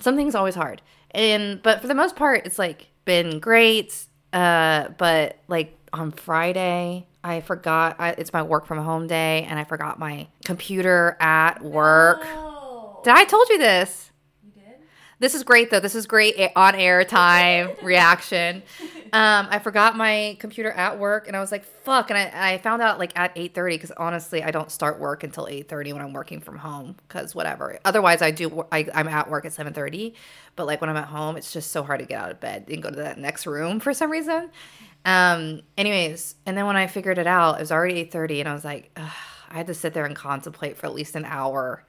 Something's 0.00 0.34
always 0.34 0.54
hard. 0.54 0.82
And 1.12 1.62
but 1.62 1.80
for 1.80 1.86
the 1.86 1.94
most 1.94 2.16
part 2.16 2.44
it's 2.44 2.58
like 2.58 2.88
been 3.06 3.38
great. 3.38 4.06
Uh, 4.34 4.88
but 4.98 5.38
like 5.48 5.74
on 5.94 6.12
Friday, 6.12 7.06
I 7.24 7.40
forgot 7.40 7.96
I, 7.98 8.10
it's 8.10 8.32
my 8.34 8.42
work 8.42 8.66
from 8.66 8.78
home 8.78 9.06
day, 9.06 9.46
and 9.48 9.58
I 9.58 9.64
forgot 9.64 9.98
my 9.98 10.28
computer 10.44 11.16
at 11.18 11.62
work. 11.62 12.20
Did 13.02 13.14
I 13.14 13.24
told 13.24 13.48
you 13.48 13.58
this? 13.58 14.10
This 15.18 15.34
is 15.34 15.44
great 15.44 15.70
though. 15.70 15.80
This 15.80 15.94
is 15.94 16.06
great 16.06 16.36
on 16.54 16.74
air 16.74 17.02
time 17.02 17.70
reaction. 17.82 18.62
Um, 19.14 19.48
I 19.50 19.60
forgot 19.60 19.96
my 19.96 20.36
computer 20.40 20.70
at 20.70 20.98
work, 20.98 21.26
and 21.26 21.34
I 21.34 21.40
was 21.40 21.50
like, 21.50 21.64
"Fuck!" 21.64 22.10
And 22.10 22.18
I, 22.18 22.52
I 22.52 22.58
found 22.58 22.82
out 22.82 22.98
like 22.98 23.18
at 23.18 23.32
eight 23.34 23.54
thirty 23.54 23.76
because 23.76 23.92
honestly, 23.92 24.42
I 24.42 24.50
don't 24.50 24.70
start 24.70 25.00
work 25.00 25.24
until 25.24 25.46
eight 25.48 25.68
thirty 25.68 25.94
when 25.94 26.02
I'm 26.02 26.12
working 26.12 26.40
from 26.40 26.58
home 26.58 26.96
because 27.08 27.34
whatever. 27.34 27.78
Otherwise, 27.86 28.20
I 28.20 28.30
do. 28.30 28.66
I, 28.70 28.86
I'm 28.94 29.08
at 29.08 29.30
work 29.30 29.46
at 29.46 29.54
seven 29.54 29.72
thirty, 29.72 30.14
but 30.54 30.66
like 30.66 30.82
when 30.82 30.90
I'm 30.90 30.96
at 30.98 31.08
home, 31.08 31.36
it's 31.38 31.50
just 31.50 31.72
so 31.72 31.82
hard 31.82 32.00
to 32.00 32.06
get 32.06 32.20
out 32.20 32.30
of 32.30 32.40
bed 32.40 32.66
and 32.68 32.82
go 32.82 32.90
to 32.90 32.96
that 32.96 33.18
next 33.18 33.46
room 33.46 33.80
for 33.80 33.94
some 33.94 34.10
reason. 34.10 34.50
Um, 35.06 35.62
anyways, 35.78 36.34
and 36.44 36.58
then 36.58 36.66
when 36.66 36.76
I 36.76 36.88
figured 36.88 37.16
it 37.16 37.26
out, 37.26 37.56
it 37.56 37.60
was 37.60 37.72
already 37.72 38.00
eight 38.00 38.12
thirty, 38.12 38.40
and 38.40 38.48
I 38.50 38.52
was 38.52 38.66
like, 38.66 38.90
Ugh, 38.96 39.10
I 39.48 39.54
had 39.54 39.66
to 39.68 39.74
sit 39.74 39.94
there 39.94 40.04
and 40.04 40.14
contemplate 40.14 40.76
for 40.76 40.84
at 40.84 40.94
least 40.94 41.14
an 41.14 41.24
hour 41.24 41.86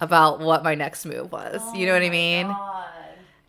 about 0.00 0.40
what 0.40 0.62
my 0.62 0.74
next 0.74 1.04
move 1.04 1.30
was. 1.32 1.60
you 1.74 1.86
know 1.86 1.92
what 1.92 2.02
I 2.02 2.10
mean? 2.10 2.54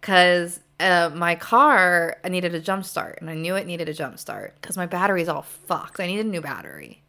because 0.01 0.59
uh, 0.79 1.11
my 1.13 1.35
car 1.35 2.17
I 2.23 2.29
needed 2.29 2.55
a 2.55 2.59
jump 2.59 2.85
start, 2.85 3.19
and 3.21 3.29
I 3.29 3.35
knew 3.35 3.55
it 3.55 3.67
needed 3.67 3.87
a 3.87 3.93
jump 3.93 4.17
start 4.19 4.55
because 4.59 4.75
my 4.75 4.87
battery's 4.87 5.29
all 5.29 5.43
fucked. 5.43 5.99
I 5.99 6.07
needed 6.07 6.25
a 6.25 6.29
new 6.29 6.41
battery, 6.41 7.03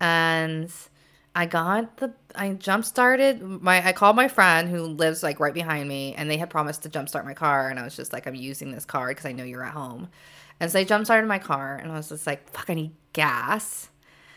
and 0.00 0.72
I 1.36 1.46
got 1.46 1.98
the 1.98 2.14
I 2.34 2.54
jump 2.54 2.84
started 2.84 3.42
my 3.42 3.86
I 3.86 3.92
called 3.92 4.16
my 4.16 4.28
friend 4.28 4.68
who 4.68 4.84
lives 4.84 5.22
like 5.22 5.38
right 5.38 5.54
behind 5.54 5.88
me, 5.88 6.14
and 6.14 6.30
they 6.30 6.38
had 6.38 6.50
promised 6.50 6.82
to 6.84 6.88
jump 6.88 7.08
start 7.08 7.26
my 7.26 7.34
car, 7.34 7.68
and 7.68 7.78
I 7.78 7.84
was 7.84 7.94
just 7.94 8.12
like, 8.12 8.26
I'm 8.26 8.34
using 8.34 8.72
this 8.72 8.86
card 8.86 9.10
because 9.10 9.26
I 9.26 9.32
know 9.32 9.44
you're 9.44 9.64
at 9.64 9.74
home, 9.74 10.08
and 10.58 10.70
so 10.72 10.78
I 10.78 10.84
jump 10.84 11.04
started 11.04 11.28
my 11.28 11.38
car, 11.38 11.76
and 11.76 11.92
I 11.92 11.96
was 11.96 12.08
just 12.08 12.26
like, 12.26 12.48
fuck, 12.50 12.70
I 12.70 12.74
need 12.74 12.92
gas. 13.12 13.90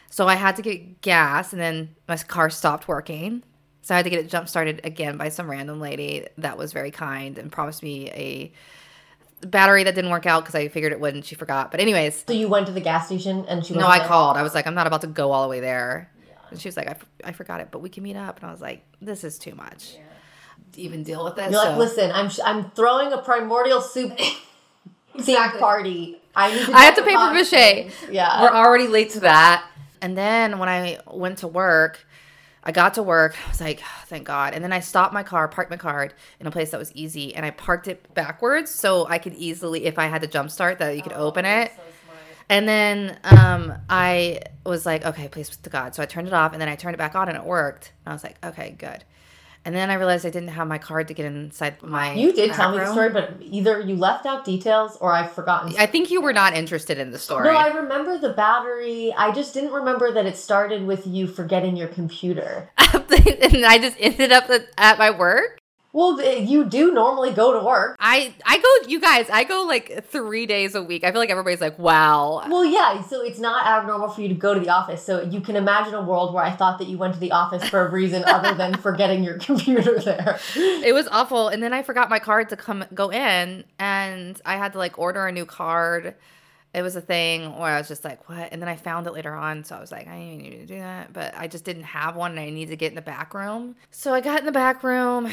So 0.09 0.27
I 0.27 0.35
had 0.35 0.57
to 0.57 0.61
get 0.61 1.01
gas, 1.01 1.53
and 1.53 1.61
then 1.61 1.95
my 2.07 2.17
car 2.17 2.49
stopped 2.49 2.87
working. 2.87 3.43
So 3.83 3.93
I 3.93 3.97
had 3.97 4.03
to 4.05 4.09
get 4.09 4.19
it 4.19 4.29
jump 4.29 4.47
started 4.49 4.81
again 4.83 5.17
by 5.17 5.29
some 5.29 5.49
random 5.49 5.79
lady 5.79 6.25
that 6.39 6.57
was 6.57 6.73
very 6.73 6.89
kind 6.89 7.37
and 7.37 7.51
promised 7.51 7.83
me 7.83 8.09
a 8.11 8.53
battery 9.45 9.83
that 9.83 9.93
didn't 9.93 10.09
work 10.09 10.25
out 10.25 10.43
because 10.43 10.55
I 10.55 10.69
figured 10.69 10.93
it 10.93 10.99
wouldn't. 11.01 11.25
She 11.25 11.35
forgot. 11.35 11.69
But 11.69 11.81
anyways, 11.81 12.23
So 12.25 12.33
you 12.33 12.47
went 12.47 12.65
to 12.67 12.71
the 12.73 12.79
gas 12.79 13.07
station 13.07 13.45
and 13.47 13.65
she 13.65 13.73
was 13.73 13.81
no, 13.81 13.87
I 13.87 13.99
called. 13.99 14.37
I 14.37 14.41
was 14.43 14.55
like, 14.55 14.65
I'm 14.67 14.73
not 14.73 14.87
about 14.87 15.01
to 15.01 15.07
go 15.07 15.31
all 15.31 15.43
the 15.43 15.49
way 15.49 15.59
there. 15.59 16.09
Yeah. 16.25 16.33
And 16.51 16.61
she 16.61 16.69
was 16.69 16.77
like, 16.77 16.87
I, 16.87 16.91
f- 16.91 17.05
I 17.25 17.31
forgot 17.33 17.59
it, 17.59 17.67
but 17.71 17.79
we 17.79 17.89
can 17.89 18.03
meet 18.03 18.15
up. 18.15 18.39
And 18.39 18.47
I 18.47 18.51
was 18.53 18.61
like, 18.61 18.83
this 19.01 19.23
is 19.25 19.37
too 19.37 19.53
much. 19.53 19.97
To 20.73 20.81
even 20.81 21.03
deal 21.03 21.23
with 21.25 21.35
this. 21.35 21.51
You're 21.51 21.63
like, 21.63 21.77
listen, 21.77 22.09
I'm 22.11 22.29
sh- 22.29 22.39
I'm 22.43 22.71
throwing 22.71 23.11
a 23.11 23.17
primordial 23.17 23.81
soup 23.81 24.17
themed 25.17 25.59
party. 25.59 26.19
I 26.35 26.55
need 26.55 26.65
to. 26.65 26.73
I 26.73 26.85
have 26.85 26.95
to 26.95 27.01
the 27.01 27.07
paper 27.07 27.33
mache. 27.33 27.91
Yeah. 28.09 28.41
We're 28.41 28.55
already 28.55 28.87
late 28.87 29.09
to 29.11 29.19
that. 29.19 29.65
And 30.01 30.17
then 30.17 30.57
when 30.57 30.69
I 30.69 30.99
went 31.05 31.39
to 31.39 31.47
work, 31.47 32.05
I 32.65 32.71
got 32.71 32.93
to 32.93 33.03
work. 33.03 33.35
I 33.45 33.49
was 33.49 33.59
like, 33.59 33.81
"Oh, 33.83 34.03
thank 34.07 34.25
God. 34.25 34.53
And 34.53 34.63
then 34.63 34.71
I 34.71 34.79
stopped 34.79 35.13
my 35.13 35.23
car, 35.23 35.47
parked 35.47 35.69
my 35.69 35.77
car 35.77 36.09
in 36.39 36.47
a 36.47 36.51
place 36.51 36.71
that 36.71 36.79
was 36.79 36.91
easy, 36.93 37.35
and 37.35 37.45
I 37.45 37.51
parked 37.51 37.87
it 37.87 38.13
backwards 38.13 38.71
so 38.71 39.05
I 39.07 39.17
could 39.19 39.33
easily, 39.33 39.85
if 39.85 39.99
I 39.99 40.07
had 40.07 40.21
to 40.21 40.27
jump 40.27 40.49
start, 40.49 40.79
that 40.79 40.95
you 40.95 41.01
could 41.01 41.13
open 41.13 41.45
it. 41.45 41.71
And 42.49 42.67
then 42.67 43.19
um, 43.23 43.73
I 43.89 44.39
was 44.65 44.85
like, 44.85 45.05
okay, 45.05 45.27
please 45.27 45.49
to 45.49 45.69
God. 45.69 45.95
So 45.95 46.03
I 46.03 46.05
turned 46.05 46.27
it 46.27 46.33
off, 46.33 46.53
and 46.53 46.61
then 46.61 46.69
I 46.69 46.75
turned 46.75 46.93
it 46.93 46.97
back 46.97 47.15
on, 47.15 47.27
and 47.27 47.37
it 47.37 47.43
worked. 47.43 47.91
And 48.05 48.11
I 48.11 48.15
was 48.15 48.23
like, 48.23 48.37
okay, 48.43 48.75
good. 48.77 49.03
And 49.65 49.73
then 49.73 49.89
I 49.89 49.93
realized 49.93 50.25
I 50.25 50.29
didn't 50.29 50.49
have 50.49 50.67
my 50.67 50.77
card 50.77 51.07
to 51.07 51.13
get 51.13 51.25
inside 51.25 51.81
my. 51.81 52.13
You 52.13 52.33
did 52.33 52.51
tell 52.53 52.71
me 52.71 52.79
the 52.79 52.91
story, 52.91 53.09
but 53.09 53.37
either 53.39 53.79
you 53.79 53.95
left 53.95 54.25
out 54.25 54.43
details 54.43 54.97
or 54.97 55.13
I've 55.13 55.31
forgotten. 55.31 55.73
I 55.79 55.85
think 55.85 56.11
you 56.11 56.21
were 56.21 56.33
not 56.33 56.53
interested 56.53 56.97
in 56.97 57.11
the 57.11 57.19
story. 57.19 57.45
No, 57.45 57.55
I 57.55 57.67
remember 57.67 58.17
the 58.17 58.33
battery. 58.33 59.13
I 59.13 59.31
just 59.31 59.53
didn't 59.53 59.71
remember 59.71 60.11
that 60.11 60.25
it 60.25 60.35
started 60.35 60.85
with 60.85 61.07
you 61.07 61.27
forgetting 61.27 61.77
your 61.77 61.87
computer. 61.87 62.71
and 62.77 63.65
I 63.65 63.77
just 63.79 63.95
ended 63.99 64.33
up 64.33 64.49
at 64.77 64.99
my 64.99 65.11
work. 65.11 65.62
Well, 65.93 66.19
you 66.19 66.65
do 66.65 66.91
normally 66.91 67.31
go 67.33 67.53
to 67.53 67.63
work. 67.63 67.95
I 67.99 68.33
I 68.47 68.57
go, 68.57 68.89
you 68.89 68.99
guys, 68.99 69.29
I 69.29 69.43
go 69.43 69.61
like 69.61 70.03
three 70.05 70.47
days 70.47 70.73
a 70.73 70.81
week. 70.81 71.03
I 71.03 71.11
feel 71.11 71.21
like 71.21 71.29
everybody's 71.29 71.61
like, 71.61 71.77
wow. 71.77 72.43
Well, 72.49 72.65
yeah, 72.65 73.03
so 73.03 73.21
it's 73.21 73.37
not 73.37 73.67
abnormal 73.67 74.09
for 74.09 74.21
you 74.21 74.27
to 74.29 74.33
go 74.33 74.55
to 74.55 74.59
the 74.59 74.69
office. 74.69 75.05
So 75.05 75.21
you 75.21 75.39
can 75.39 75.55
imagine 75.55 75.93
a 75.93 76.01
world 76.01 76.33
where 76.33 76.43
I 76.43 76.49
thought 76.49 76.79
that 76.79 76.87
you 76.87 76.97
went 76.97 77.13
to 77.13 77.19
the 77.19 77.31
office 77.31 77.69
for 77.69 77.85
a 77.85 77.91
reason 77.91 78.23
other 78.27 78.55
than 78.55 78.75
forgetting 78.77 79.23
your 79.23 79.37
computer 79.37 79.99
there. 79.99 80.39
It 80.55 80.95
was 80.95 81.07
awful. 81.09 81.49
And 81.49 81.61
then 81.61 81.73
I 81.73 81.83
forgot 81.83 82.09
my 82.09 82.17
card 82.17 82.49
to 82.49 82.57
come 82.57 82.85
go 82.95 83.11
in, 83.11 83.63
and 83.77 84.41
I 84.43 84.57
had 84.57 84.73
to 84.73 84.79
like 84.79 84.97
order 84.97 85.27
a 85.27 85.31
new 85.31 85.45
card. 85.45 86.15
It 86.73 86.81
was 86.81 86.95
a 86.95 87.01
thing 87.01 87.55
where 87.59 87.69
I 87.69 87.77
was 87.77 87.87
just 87.87 88.03
like, 88.03 88.27
what? 88.27 88.51
And 88.51 88.59
then 88.59 88.67
I 88.67 88.77
found 88.77 89.05
it 89.05 89.11
later 89.11 89.35
on. 89.35 89.63
So 89.63 89.75
I 89.75 89.79
was 89.79 89.91
like, 89.91 90.07
I 90.07 90.17
didn't 90.17 90.37
need 90.39 90.59
to 90.61 90.65
do 90.65 90.79
that. 90.79 91.13
But 91.13 91.35
I 91.37 91.45
just 91.45 91.65
didn't 91.65 91.83
have 91.83 92.15
one 92.15 92.31
and 92.31 92.39
I 92.39 92.49
needed 92.49 92.71
to 92.71 92.77
get 92.77 92.89
in 92.89 92.95
the 92.95 93.01
back 93.03 93.35
room. 93.35 93.75
So 93.91 94.11
I 94.11 94.21
got 94.21 94.39
in 94.39 94.47
the 94.47 94.51
back 94.51 94.81
room 94.81 95.31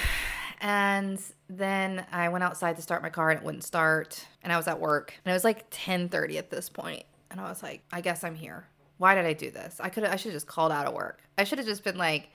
and 0.61 1.21
then 1.49 2.05
I 2.13 2.29
went 2.29 2.45
outside 2.45 2.77
to 2.77 2.83
start 2.83 3.03
my 3.03 3.09
car 3.11 3.31
and 3.31 3.41
it 3.41 3.45
wouldn't 3.45 3.65
start. 3.65 4.27
And 4.43 4.53
I 4.53 4.57
was 4.57 4.69
at 4.69 4.79
work. 4.79 5.15
And 5.25 5.31
it 5.31 5.35
was 5.35 5.45
like 5.45 5.63
1030 5.71 6.39
at 6.39 6.51
this 6.51 6.69
point. 6.69 7.05
And 7.31 7.41
I 7.41 7.49
was 7.49 7.63
like, 7.63 7.83
I 7.93 8.01
guess 8.01 8.25
I'm 8.25 8.35
here. 8.35 8.67
Why 8.99 9.15
did 9.15 9.25
I 9.25 9.33
do 9.33 9.51
this? 9.51 9.81
I 9.81 9.89
could 9.89 10.05
I 10.05 10.17
should 10.17 10.33
have 10.33 10.37
just 10.37 10.47
called 10.47 10.73
out 10.73 10.87
of 10.87 10.93
work. 10.93 11.23
I 11.39 11.45
should 11.45 11.59
have 11.59 11.67
just 11.67 11.83
been 11.83 11.97
like, 11.97 12.29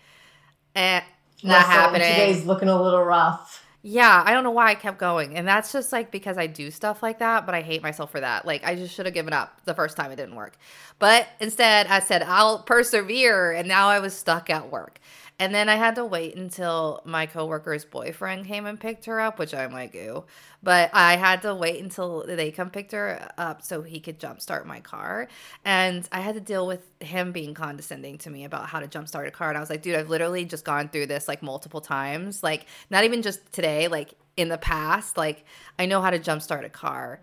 eh, 0.75 1.01
not 1.44 1.65
happening. 1.65 2.08
Today's 2.08 2.46
looking 2.46 2.70
a 2.70 2.82
little 2.82 3.03
rough. 3.03 3.63
Yeah, 3.84 4.24
I 4.25 4.34
don't 4.34 4.44
know 4.44 4.50
why 4.50 4.72
I 4.72 4.75
kept 4.75 4.98
going. 4.98 5.36
And 5.36 5.48
that's 5.48 5.72
just 5.72 5.91
like 5.91 6.10
because 6.10 6.39
I 6.39 6.48
do 6.48 6.72
stuff 6.72 7.03
like 7.03 7.20
that, 7.20 7.46
but 7.46 7.53
I 7.53 7.62
hate 7.62 7.84
myself 7.84 8.12
for 8.12 8.20
that. 8.20 8.44
Like 8.44 8.65
I 8.65 8.74
just 8.74 8.96
should 8.96 9.05
have 9.05 9.13
given 9.13 9.32
up 9.32 9.62
the 9.65 9.75
first 9.75 9.96
time 9.96 10.10
it 10.12 10.15
didn't 10.15 10.36
work. 10.36 10.58
But 10.98 11.27
instead, 11.39 11.86
I 11.86 12.00
said, 12.00 12.24
I'll 12.24 12.63
persevere. 12.63 13.51
And 13.51 13.67
now 13.67 13.89
I 13.89 14.00
was 14.00 14.15
stuck 14.15 14.50
at 14.50 14.72
work. 14.72 15.00
And 15.38 15.54
then 15.54 15.68
I 15.68 15.75
had 15.75 15.96
to 15.96 16.06
wait 16.06 16.38
until 16.38 17.01
my 17.04 17.25
coworker's 17.25 17.84
boyfriend 17.84 18.46
came 18.46 18.65
and 18.65 18.80
picked 18.80 19.06
her 19.06 19.20
up, 19.20 19.38
which 19.38 19.54
I'm 19.54 19.74
like, 19.74 19.94
ew. 19.94 20.24
But 20.63 20.92
I 20.94 21.18
had 21.18 21.42
to 21.42 21.54
wait 21.54 21.84
until 21.84 22.25
they 22.25 22.51
come 22.51 22.70
picked 22.70 22.94
her 22.94 23.30
up 23.38 23.62
so 23.62 23.82
he 23.82 24.00
could 24.00 24.18
jumpstart 24.18 24.65
my 24.65 24.80
car. 24.80 25.27
And 25.65 26.08
I 26.12 26.22
had 26.22 26.36
to 26.36 26.42
deal 26.42 26.65
with 26.65 26.88
him 27.01 27.34
being 27.34 27.54
condescending 27.54 28.18
to 28.20 28.30
me 28.30 28.46
about 28.46 28.68
how 28.68 28.80
to 28.80 28.88
jumpstart 28.88 29.27
a 29.27 29.32
car. 29.32 29.50
And 29.50 29.58
I 29.58 29.60
was 29.60 29.70
like, 29.70 29.82
dude, 29.82 29.96
I've 29.96 30.10
literally 30.10 30.46
just 30.46 30.63
gone 30.63 30.88
through 30.88 31.08
this 31.08 31.27
like 31.27 31.44
multiple 31.44 31.82
times. 31.82 32.42
Like, 32.42 32.65
not 32.89 33.04
even 33.04 33.22
just 33.22 33.51
today, 33.51 33.89
like 33.89 34.13
in 34.38 34.48
the 34.48 34.58
past. 34.58 35.18
Like, 35.18 35.44
I 35.77 35.86
know 35.86 36.01
how 36.01 36.12
to 36.12 36.20
jumpstart 36.20 36.63
a 36.63 36.70
car. 36.70 37.20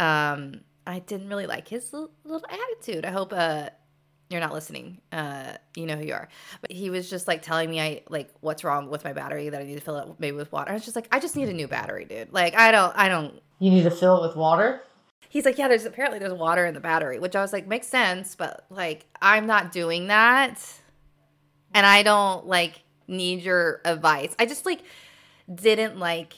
Um, 0.00 0.62
I 0.84 0.98
didn't 0.98 1.28
really 1.28 1.46
like 1.46 1.68
his 1.68 1.92
little, 1.92 2.10
little 2.24 2.46
attitude. 2.48 3.04
I 3.04 3.10
hope 3.10 3.32
uh, 3.32 3.70
you're 4.32 4.40
not 4.40 4.52
listening. 4.52 5.00
Uh, 5.12 5.52
you 5.76 5.86
know 5.86 5.96
who 5.96 6.04
you 6.04 6.14
are. 6.14 6.28
But 6.60 6.72
he 6.72 6.90
was 6.90 7.08
just 7.08 7.28
like 7.28 7.42
telling 7.42 7.70
me 7.70 7.80
I 7.80 8.02
like 8.08 8.30
what's 8.40 8.64
wrong 8.64 8.90
with 8.90 9.04
my 9.04 9.12
battery 9.12 9.48
that 9.48 9.60
I 9.60 9.64
need 9.64 9.74
to 9.74 9.80
fill 9.80 9.98
it 9.98 10.08
maybe 10.18 10.36
with 10.36 10.50
water. 10.50 10.70
I 10.70 10.74
was 10.74 10.84
just 10.84 10.96
like, 10.96 11.08
I 11.12 11.20
just 11.20 11.36
need 11.36 11.48
a 11.48 11.52
new 11.52 11.68
battery, 11.68 12.04
dude. 12.04 12.32
Like 12.32 12.54
I 12.54 12.72
don't, 12.72 12.92
I 12.96 13.08
don't. 13.08 13.40
You 13.58 13.70
need 13.70 13.84
to 13.84 13.90
fill 13.90 14.22
it 14.24 14.28
with 14.28 14.36
water. 14.36 14.82
He's 15.28 15.44
like, 15.44 15.56
yeah, 15.56 15.68
there's 15.68 15.86
apparently 15.86 16.18
there's 16.18 16.32
water 16.32 16.66
in 16.66 16.74
the 16.74 16.80
battery, 16.80 17.18
which 17.18 17.34
I 17.34 17.40
was 17.40 17.52
like, 17.52 17.66
makes 17.66 17.86
sense, 17.86 18.34
but 18.34 18.66
like 18.68 19.06
I'm 19.20 19.46
not 19.46 19.72
doing 19.72 20.08
that, 20.08 20.60
and 21.72 21.86
I 21.86 22.02
don't 22.02 22.46
like 22.46 22.82
need 23.08 23.42
your 23.42 23.80
advice. 23.84 24.34
I 24.38 24.46
just 24.46 24.66
like 24.66 24.82
didn't 25.52 25.98
like 25.98 26.34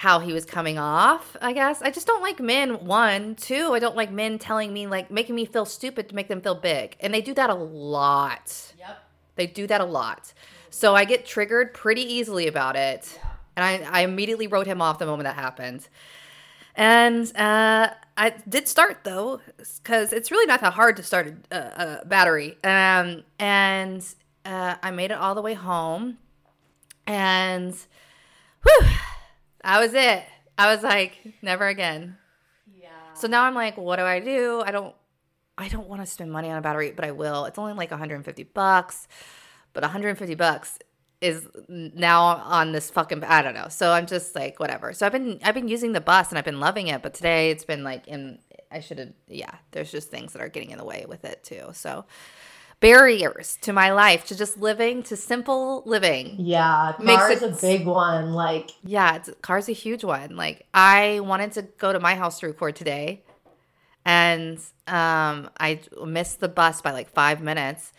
how 0.00 0.18
he 0.18 0.32
was 0.32 0.46
coming 0.46 0.78
off, 0.78 1.36
I 1.42 1.52
guess. 1.52 1.82
I 1.82 1.90
just 1.90 2.06
don't 2.06 2.22
like 2.22 2.40
men, 2.40 2.86
one. 2.86 3.34
Two, 3.34 3.74
I 3.74 3.78
don't 3.78 3.94
like 3.94 4.10
men 4.10 4.38
telling 4.38 4.72
me, 4.72 4.86
like, 4.86 5.10
making 5.10 5.34
me 5.34 5.44
feel 5.44 5.66
stupid 5.66 6.08
to 6.08 6.14
make 6.14 6.28
them 6.28 6.40
feel 6.40 6.54
big. 6.54 6.96
And 7.00 7.12
they 7.12 7.20
do 7.20 7.34
that 7.34 7.50
a 7.50 7.54
lot. 7.54 8.72
Yep. 8.78 9.04
They 9.36 9.46
do 9.46 9.66
that 9.66 9.82
a 9.82 9.84
lot. 9.84 10.32
So 10.70 10.96
I 10.96 11.04
get 11.04 11.26
triggered 11.26 11.74
pretty 11.74 12.00
easily 12.00 12.46
about 12.46 12.76
it. 12.76 13.20
And 13.56 13.62
I, 13.62 14.00
I 14.00 14.00
immediately 14.04 14.46
wrote 14.46 14.66
him 14.66 14.80
off 14.80 14.98
the 14.98 15.04
moment 15.04 15.24
that 15.24 15.34
happened. 15.34 15.86
And 16.74 17.30
uh, 17.36 17.90
I 18.16 18.30
did 18.48 18.68
start 18.68 19.04
though, 19.04 19.42
because 19.82 20.14
it's 20.14 20.30
really 20.30 20.46
not 20.46 20.62
that 20.62 20.72
hard 20.72 20.96
to 20.96 21.02
start 21.02 21.34
a, 21.50 21.54
a, 21.54 22.00
a 22.00 22.06
battery. 22.06 22.56
Um, 22.64 23.24
and 23.38 24.02
uh, 24.46 24.76
I 24.82 24.92
made 24.92 25.10
it 25.10 25.18
all 25.18 25.34
the 25.34 25.42
way 25.42 25.52
home. 25.52 26.16
And 27.06 27.74
whew, 28.62 28.88
that 29.62 29.80
was 29.80 29.94
it. 29.94 30.24
I 30.58 30.74
was 30.74 30.82
like, 30.82 31.18
never 31.42 31.66
again. 31.66 32.16
Yeah. 32.80 32.88
So 33.14 33.28
now 33.28 33.44
I'm 33.44 33.54
like, 33.54 33.76
what 33.76 33.96
do 33.96 34.02
I 34.02 34.20
do? 34.20 34.62
I 34.64 34.70
don't 34.70 34.94
I 35.60 35.68
don't 35.68 35.88
want 35.88 36.00
to 36.00 36.06
spend 36.06 36.32
money 36.32 36.50
on 36.50 36.56
a 36.56 36.62
battery, 36.62 36.90
but 36.90 37.04
I 37.04 37.10
will. 37.10 37.44
It's 37.44 37.58
only 37.58 37.74
like 37.74 37.90
150 37.90 38.42
bucks, 38.44 39.06
but 39.74 39.82
150 39.82 40.34
bucks 40.34 40.78
is 41.20 41.46
now 41.68 42.22
on 42.22 42.72
this 42.72 42.90
fucking 42.90 43.22
I 43.24 43.42
don't 43.42 43.52
know. 43.52 43.68
So 43.68 43.92
I'm 43.92 44.06
just 44.06 44.34
like 44.34 44.58
whatever. 44.58 44.94
So 44.94 45.04
I've 45.04 45.12
been 45.12 45.38
I've 45.44 45.54
been 45.54 45.68
using 45.68 45.92
the 45.92 46.00
bus 46.00 46.30
and 46.30 46.38
I've 46.38 46.46
been 46.46 46.60
loving 46.60 46.88
it, 46.88 47.02
but 47.02 47.12
today 47.12 47.50
it's 47.50 47.64
been 47.64 47.84
like 47.84 48.08
in 48.08 48.38
I 48.70 48.80
should 48.80 48.98
have 48.98 49.12
yeah, 49.28 49.54
there's 49.72 49.92
just 49.92 50.10
things 50.10 50.32
that 50.32 50.40
are 50.40 50.48
getting 50.48 50.70
in 50.70 50.78
the 50.78 50.84
way 50.84 51.04
with 51.06 51.24
it 51.24 51.44
too. 51.44 51.70
So 51.72 52.06
barriers 52.80 53.58
to 53.60 53.72
my 53.72 53.92
life, 53.92 54.26
to 54.26 54.36
just 54.36 54.58
living, 54.58 55.02
to 55.04 55.16
simple 55.16 55.82
living. 55.86 56.36
Yeah, 56.38 56.94
car 56.98 57.30
is 57.30 57.42
a 57.42 57.48
big 57.50 57.86
one. 57.86 58.32
Like, 58.32 58.70
Yeah, 58.82 59.16
it's, 59.16 59.30
car's 59.42 59.68
a 59.68 59.72
huge 59.72 60.02
one. 60.02 60.36
Like 60.36 60.66
I 60.74 61.20
wanted 61.20 61.52
to 61.52 61.62
go 61.62 61.92
to 61.92 62.00
my 62.00 62.14
house 62.14 62.40
to 62.40 62.46
record 62.46 62.76
today, 62.76 63.22
and 64.04 64.58
um, 64.86 65.50
I 65.58 65.80
missed 66.04 66.40
the 66.40 66.48
bus 66.48 66.80
by 66.80 66.92
like 66.92 67.10
five 67.10 67.40
minutes. 67.40 67.92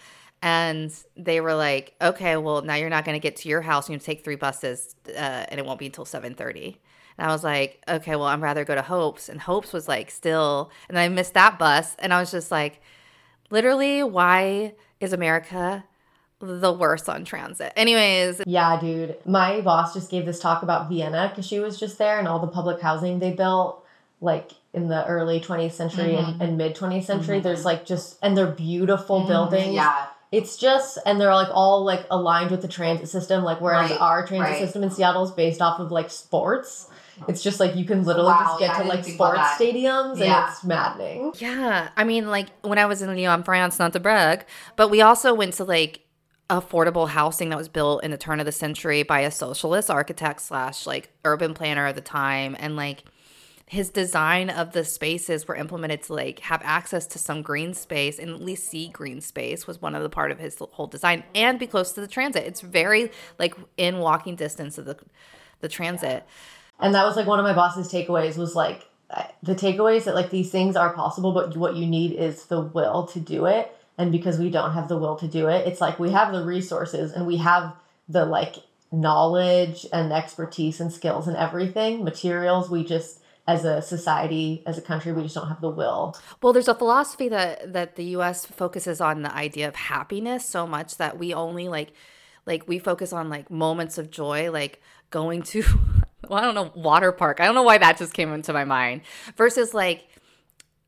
And 0.43 0.91
they 1.15 1.39
were 1.39 1.53
like, 1.53 1.93
"Okay, 2.01 2.35
well 2.35 2.63
now 2.63 2.73
you're 2.73 2.89
not 2.89 3.05
going 3.05 3.13
to 3.15 3.19
get 3.19 3.35
to 3.37 3.49
your 3.49 3.61
house. 3.61 3.85
To 3.85 3.99
take 3.99 4.23
three 4.23 4.35
buses, 4.35 4.95
uh, 5.07 5.11
and 5.49 5.59
it 5.59 5.65
won't 5.67 5.77
be 5.77 5.85
until 5.85 6.03
7.30. 6.03 6.77
And 7.19 7.27
I 7.27 7.31
was 7.31 7.43
like, 7.43 7.79
"Okay, 7.87 8.15
well 8.15 8.25
I'd 8.25 8.41
rather 8.41 8.65
go 8.65 8.73
to 8.73 8.81
Hope's." 8.81 9.29
And 9.29 9.39
Hope's 9.39 9.71
was 9.71 9.87
like 9.87 10.09
still, 10.09 10.71
and 10.89 10.97
I 10.97 11.09
missed 11.09 11.35
that 11.35 11.59
bus. 11.59 11.95
And 11.99 12.11
I 12.11 12.19
was 12.19 12.31
just 12.31 12.49
like, 12.49 12.81
literally, 13.51 14.03
why 14.03 14.73
is 14.99 15.13
America 15.13 15.83
the 16.39 16.71
worst 16.71 17.07
on 17.09 17.25
transit? 17.25 17.73
Anyways, 17.75 18.41
yeah, 18.45 18.79
dude. 18.79 19.17
My 19.25 19.61
boss 19.61 19.93
just 19.93 20.09
gave 20.09 20.25
this 20.25 20.39
talk 20.39 20.63
about 20.63 20.89
Vienna 20.89 21.29
because 21.29 21.45
she 21.45 21.59
was 21.59 21.79
just 21.79 21.97
there 21.97 22.19
and 22.19 22.27
all 22.27 22.39
the 22.39 22.47
public 22.47 22.81
housing 22.81 23.19
they 23.19 23.31
built, 23.31 23.85
like 24.19 24.51
in 24.73 24.87
the 24.87 25.05
early 25.05 25.39
20th 25.39 25.73
century 25.73 26.13
mm-hmm. 26.13 26.31
and, 26.31 26.41
and 26.41 26.57
mid 26.57 26.75
20th 26.75 27.03
century. 27.03 27.37
Mm-hmm. 27.37 27.43
There's 27.43 27.65
like 27.65 27.85
just, 27.85 28.17
and 28.21 28.37
they're 28.37 28.47
beautiful 28.47 29.19
mm-hmm. 29.19 29.29
buildings. 29.29 29.73
yeah. 29.73 30.07
It's 30.31 30.55
just, 30.55 30.97
and 31.05 31.19
they're 31.19 31.33
like 31.35 31.49
all 31.51 31.83
like 31.83 32.05
aligned 32.09 32.51
with 32.51 32.61
the 32.61 32.67
transit 32.67 33.09
system. 33.09 33.43
Like 33.43 33.59
whereas 33.59 33.91
Right, 33.91 33.99
our 33.99 34.25
transit 34.25 34.51
right. 34.51 34.59
system 34.59 34.83
in 34.83 34.89
Seattle 34.89 35.23
is 35.23 35.31
based 35.31 35.61
off 35.61 35.79
of 35.79 35.91
like 35.91 36.09
sports. 36.09 36.87
It's 37.27 37.43
just 37.43 37.59
like 37.59 37.75
you 37.75 37.85
can 37.85 38.03
literally 38.03 38.29
Wow, 38.29 38.57
just 38.57 38.59
get 38.59 38.71
yeah, 38.77 38.81
to 38.83 38.87
like 38.87 39.03
sports 39.05 39.41
stadiums, 39.59 40.17
Yeah. 40.17 40.43
and 40.45 40.49
it's 40.51 40.63
maddening. 40.63 41.33
Yeah, 41.37 41.89
I 41.97 42.03
mean, 42.03 42.29
like 42.29 42.47
when 42.61 42.77
I 42.79 42.85
was 42.85 43.01
in 43.01 43.13
Lyon, 43.15 43.43
France, 43.43 43.77
not 43.77 43.93
to 43.93 43.99
brag, 43.99 44.45
but 44.75 44.87
we 44.87 45.01
also 45.01 45.33
went 45.33 45.53
to 45.55 45.63
like 45.65 46.01
affordable 46.49 47.07
housing 47.09 47.49
that 47.49 47.57
was 47.57 47.69
built 47.69 48.03
in 48.03 48.11
the 48.11 48.17
turn 48.17 48.39
of 48.39 48.45
the 48.45 48.51
century 48.51 49.03
by 49.03 49.21
a 49.21 49.31
socialist 49.31 49.89
architect 49.89 50.41
slash 50.41 50.85
like 50.85 51.09
urban 51.23 51.53
planner 51.53 51.85
at 51.87 51.95
the 51.95 52.01
time, 52.01 52.55
and 52.59 52.75
like 52.75 53.03
his 53.71 53.89
design 53.89 54.49
of 54.49 54.73
the 54.73 54.83
spaces 54.83 55.47
were 55.47 55.55
implemented 55.55 56.03
to 56.03 56.13
like 56.13 56.39
have 56.39 56.61
access 56.61 57.07
to 57.07 57.17
some 57.17 57.41
green 57.41 57.73
space 57.73 58.19
and 58.19 58.29
at 58.29 58.41
least 58.41 58.67
see 58.67 58.89
green 58.89 59.21
space 59.21 59.65
was 59.65 59.81
one 59.81 59.95
of 59.95 60.03
the 60.03 60.09
part 60.09 60.29
of 60.29 60.37
his 60.37 60.57
whole 60.71 60.87
design 60.87 61.23
and 61.33 61.57
be 61.57 61.65
close 61.65 61.93
to 61.93 62.01
the 62.01 62.07
transit. 62.07 62.43
It's 62.45 62.59
very 62.59 63.11
like 63.39 63.55
in 63.77 63.99
walking 63.99 64.35
distance 64.35 64.77
of 64.77 64.83
the 64.83 64.97
the 65.61 65.69
transit. 65.69 66.27
And 66.81 66.93
that 66.95 67.05
was 67.05 67.15
like 67.15 67.27
one 67.27 67.39
of 67.39 67.45
my 67.45 67.53
boss's 67.53 67.89
takeaways 67.89 68.35
was 68.35 68.57
like 68.57 68.89
the 69.41 69.55
takeaways 69.55 70.03
that 70.03 70.15
like 70.15 70.31
these 70.31 70.51
things 70.51 70.75
are 70.75 70.91
possible, 70.91 71.31
but 71.31 71.55
what 71.55 71.77
you 71.77 71.87
need 71.87 72.11
is 72.11 72.47
the 72.47 72.59
will 72.59 73.07
to 73.07 73.21
do 73.21 73.45
it. 73.45 73.73
And 73.97 74.11
because 74.11 74.37
we 74.37 74.49
don't 74.49 74.73
have 74.73 74.89
the 74.89 74.97
will 74.97 75.15
to 75.15 75.29
do 75.29 75.47
it, 75.47 75.65
it's 75.65 75.79
like 75.79 75.97
we 75.97 76.11
have 76.11 76.33
the 76.33 76.43
resources 76.43 77.13
and 77.13 77.25
we 77.25 77.37
have 77.37 77.73
the 78.09 78.25
like 78.25 78.55
knowledge 78.91 79.87
and 79.93 80.11
expertise 80.11 80.81
and 80.81 80.91
skills 80.91 81.29
and 81.29 81.37
everything, 81.37 82.03
materials. 82.03 82.69
We 82.69 82.83
just, 82.83 83.20
as 83.47 83.65
a 83.65 83.81
society, 83.81 84.63
as 84.65 84.77
a 84.77 84.81
country, 84.81 85.11
we 85.11 85.23
just 85.23 85.35
don't 85.35 85.47
have 85.47 85.61
the 85.61 85.69
will. 85.69 86.15
Well, 86.41 86.53
there's 86.53 86.67
a 86.67 86.75
philosophy 86.75 87.29
that 87.29 87.73
that 87.73 87.95
the 87.95 88.05
US 88.15 88.45
focuses 88.45 89.01
on 89.01 89.23
the 89.23 89.33
idea 89.33 89.67
of 89.67 89.75
happiness 89.75 90.45
so 90.45 90.67
much 90.67 90.97
that 90.97 91.17
we 91.17 91.33
only 91.33 91.67
like 91.67 91.93
like 92.45 92.67
we 92.67 92.79
focus 92.79 93.13
on 93.13 93.29
like 93.29 93.49
moments 93.49 93.97
of 93.97 94.11
joy 94.11 94.51
like 94.51 94.81
going 95.09 95.41
to 95.43 95.63
well, 96.29 96.39
I 96.39 96.41
don't 96.41 96.55
know 96.55 96.71
water 96.75 97.11
park. 97.11 97.39
I 97.39 97.45
don't 97.45 97.55
know 97.55 97.63
why 97.63 97.77
that 97.77 97.97
just 97.97 98.13
came 98.13 98.33
into 98.33 98.53
my 98.53 98.65
mind 98.65 99.01
versus 99.35 99.73
like 99.73 100.07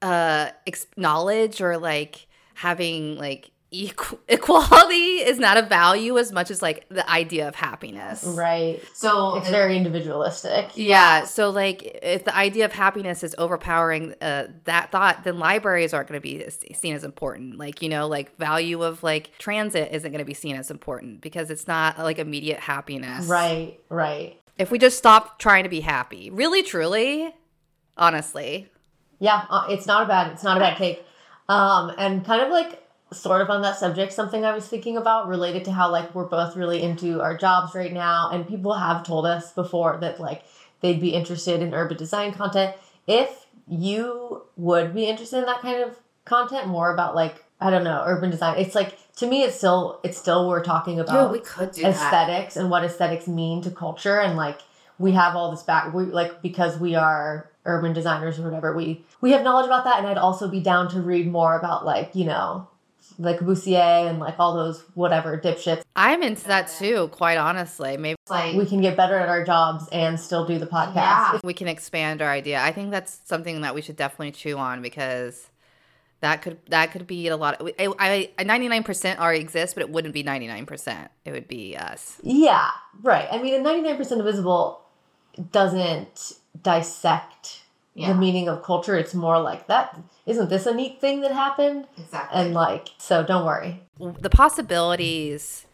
uh 0.01 0.49
knowledge 0.97 1.61
or 1.61 1.77
like 1.77 2.27
having 2.55 3.17
like 3.17 3.51
equ- 3.73 4.19
equality 4.27 5.21
is 5.21 5.39
not 5.39 5.57
a 5.57 5.63
value 5.63 6.17
as 6.17 6.31
much 6.31 6.51
as 6.51 6.61
like 6.61 6.87
the 6.89 7.09
idea 7.09 7.47
of 7.47 7.55
happiness. 7.55 8.23
Right. 8.23 8.81
So 8.93 9.35
It's 9.35 9.49
very 9.49 9.75
individualistic. 9.75 10.71
Yeah. 10.75 11.25
So, 11.25 11.49
like, 11.49 11.99
if 12.01 12.25
the 12.25 12.35
idea 12.35 12.65
of 12.65 12.73
happiness 12.73 13.23
is 13.23 13.35
overpowering 13.37 14.13
uh, 14.21 14.47
that 14.65 14.91
thought, 14.91 15.23
then 15.23 15.39
libraries 15.39 15.93
aren't 15.93 16.07
going 16.07 16.19
to 16.19 16.21
be 16.21 16.45
seen 16.73 16.93
as 16.93 17.03
important. 17.03 17.57
Like, 17.57 17.81
you 17.81 17.89
know, 17.89 18.07
like 18.07 18.37
value 18.37 18.83
of 18.83 19.01
like 19.03 19.37
transit 19.39 19.91
isn't 19.91 20.11
going 20.11 20.19
to 20.19 20.25
be 20.25 20.33
seen 20.33 20.55
as 20.55 20.69
important 20.69 21.21
because 21.21 21.49
it's 21.49 21.67
not 21.67 21.97
like 21.97 22.19
immediate 22.19 22.59
happiness. 22.59 23.27
Right, 23.27 23.79
right. 23.89 24.39
If 24.57 24.69
we 24.69 24.77
just 24.77 24.97
stop 24.97 25.39
trying 25.39 25.63
to 25.63 25.69
be 25.69 25.81
happy, 25.81 26.29
really, 26.29 26.61
truly, 26.61 27.33
honestly. 27.97 28.69
Yeah, 29.19 29.45
uh, 29.49 29.65
it's 29.69 29.87
not 29.87 30.03
a 30.03 30.05
bad 30.05 30.31
it's 30.31 30.43
not 30.43 30.57
a 30.57 30.59
bad 30.59 30.77
take. 30.77 31.03
Um, 31.49 31.91
and 31.97 32.23
kind 32.25 32.41
of 32.41 32.49
like 32.49 32.82
sort 33.13 33.41
of 33.41 33.49
on 33.49 33.61
that 33.61 33.77
subject, 33.77 34.13
something 34.13 34.43
I 34.43 34.53
was 34.53 34.67
thinking 34.67 34.97
about 34.97 35.27
related 35.27 35.65
to 35.65 35.71
how 35.71 35.91
like 35.91 36.13
we're 36.13 36.25
both 36.25 36.55
really 36.55 36.81
into 36.81 37.21
our 37.21 37.37
jobs 37.37 37.75
right 37.75 37.93
now, 37.93 38.29
and 38.31 38.47
people 38.47 38.73
have 38.73 39.03
told 39.03 39.25
us 39.25 39.51
before 39.53 39.97
that 40.01 40.19
like 40.19 40.43
they'd 40.81 41.01
be 41.01 41.13
interested 41.13 41.61
in 41.61 41.73
urban 41.73 41.97
design 41.97 42.33
content. 42.33 42.75
If 43.07 43.45
you 43.67 44.43
would 44.57 44.93
be 44.93 45.05
interested 45.05 45.39
in 45.39 45.45
that 45.45 45.61
kind 45.61 45.83
of 45.83 45.97
content, 46.25 46.67
more 46.67 46.93
about 46.93 47.15
like 47.15 47.43
I 47.61 47.69
don't 47.69 47.83
know 47.83 48.03
urban 48.05 48.29
design. 48.29 48.59
It's 48.59 48.75
like 48.75 48.97
to 49.17 49.27
me, 49.27 49.43
it's 49.43 49.55
still 49.55 49.99
it's 50.03 50.17
still 50.17 50.49
we're 50.49 50.63
talking 50.63 50.99
about 50.99 51.43
could 51.45 51.71
do 51.71 51.83
that. 51.83 51.91
aesthetics 51.91 52.55
and 52.57 52.69
what 52.69 52.83
aesthetics 52.83 53.27
mean 53.27 53.61
to 53.61 53.71
culture 53.71 54.19
and 54.19 54.35
like 54.35 54.59
we 54.99 55.11
have 55.11 55.35
all 55.35 55.51
this 55.51 55.63
back 55.63 55.93
we 55.93 56.03
like 56.05 56.41
because 56.41 56.77
we 56.77 56.95
are 56.95 57.49
urban 57.65 57.93
designers 57.93 58.37
or 58.39 58.43
whatever 58.43 58.75
we 58.75 59.03
we 59.21 59.31
have 59.31 59.43
knowledge 59.43 59.65
about 59.65 59.83
that 59.85 59.97
and 59.97 60.07
i'd 60.07 60.17
also 60.17 60.47
be 60.47 60.59
down 60.59 60.89
to 60.89 61.01
read 61.01 61.27
more 61.27 61.57
about 61.57 61.85
like 61.85 62.13
you 62.13 62.25
know 62.25 62.67
like 63.19 63.39
Corbusier 63.39 64.09
and 64.09 64.19
like 64.19 64.35
all 64.39 64.55
those 64.55 64.83
whatever 64.93 65.37
dipshits 65.37 65.83
I'm 65.95 66.23
into 66.23 66.45
that 66.47 66.67
too, 66.67 67.09
quite 67.09 67.37
honestly. 67.37 67.97
Maybe 67.97 68.17
like 68.29 68.55
we 68.55 68.65
can 68.65 68.81
get 68.81 68.97
better 68.97 69.17
at 69.17 69.29
our 69.29 69.43
jobs 69.45 69.87
and 69.91 70.19
still 70.19 70.45
do 70.45 70.57
the 70.59 70.65
podcast 70.67 70.95
Yeah. 70.95 71.39
we 71.43 71.53
can 71.53 71.67
expand 71.67 72.21
our 72.21 72.29
idea. 72.29 72.61
I 72.61 72.71
think 72.71 72.91
that's 72.91 73.19
something 73.25 73.61
that 73.61 73.75
we 73.75 73.81
should 73.81 73.95
definitely 73.95 74.31
chew 74.31 74.57
on 74.57 74.81
because 74.81 75.49
that 76.21 76.41
could 76.41 76.57
that 76.69 76.91
could 76.91 77.05
be 77.05 77.27
a 77.27 77.35
lot. 77.37 77.59
Of, 77.61 77.69
I 77.77 78.29
ninety 78.43 78.67
nine 78.69 78.83
percent 78.83 79.19
already 79.19 79.41
exists, 79.41 79.73
but 79.73 79.81
it 79.81 79.89
wouldn't 79.89 80.13
be 80.13 80.23
ninety 80.23 80.47
nine 80.47 80.65
percent. 80.65 81.11
It 81.25 81.31
would 81.33 81.47
be 81.47 81.75
us. 81.77 82.17
yeah 82.23 82.69
right 83.01 83.27
i 83.31 83.41
mean 83.41 83.55
a 83.55 83.63
99% 83.67 84.11
invisible 84.11 84.79
doesn't 85.51 86.33
dissect 86.61 87.61
Yeah. 87.95 88.13
the 88.13 88.15
meaning 88.15 88.47
of 88.49 88.63
culture 88.63 88.95
it's 88.95 89.13
more 89.13 89.39
like 89.39 89.67
that 89.67 89.99
isn't 90.25 90.49
this 90.49 90.65
a 90.65 90.73
neat 90.73 90.99
thing 90.99 91.21
that 91.21 91.31
happened 91.31 91.85
exactly. 91.97 92.41
and 92.41 92.53
like 92.53 92.89
so 92.97 93.23
don't 93.23 93.45
worry 93.45 93.81
The 93.99 94.31
possibilities 94.31 95.67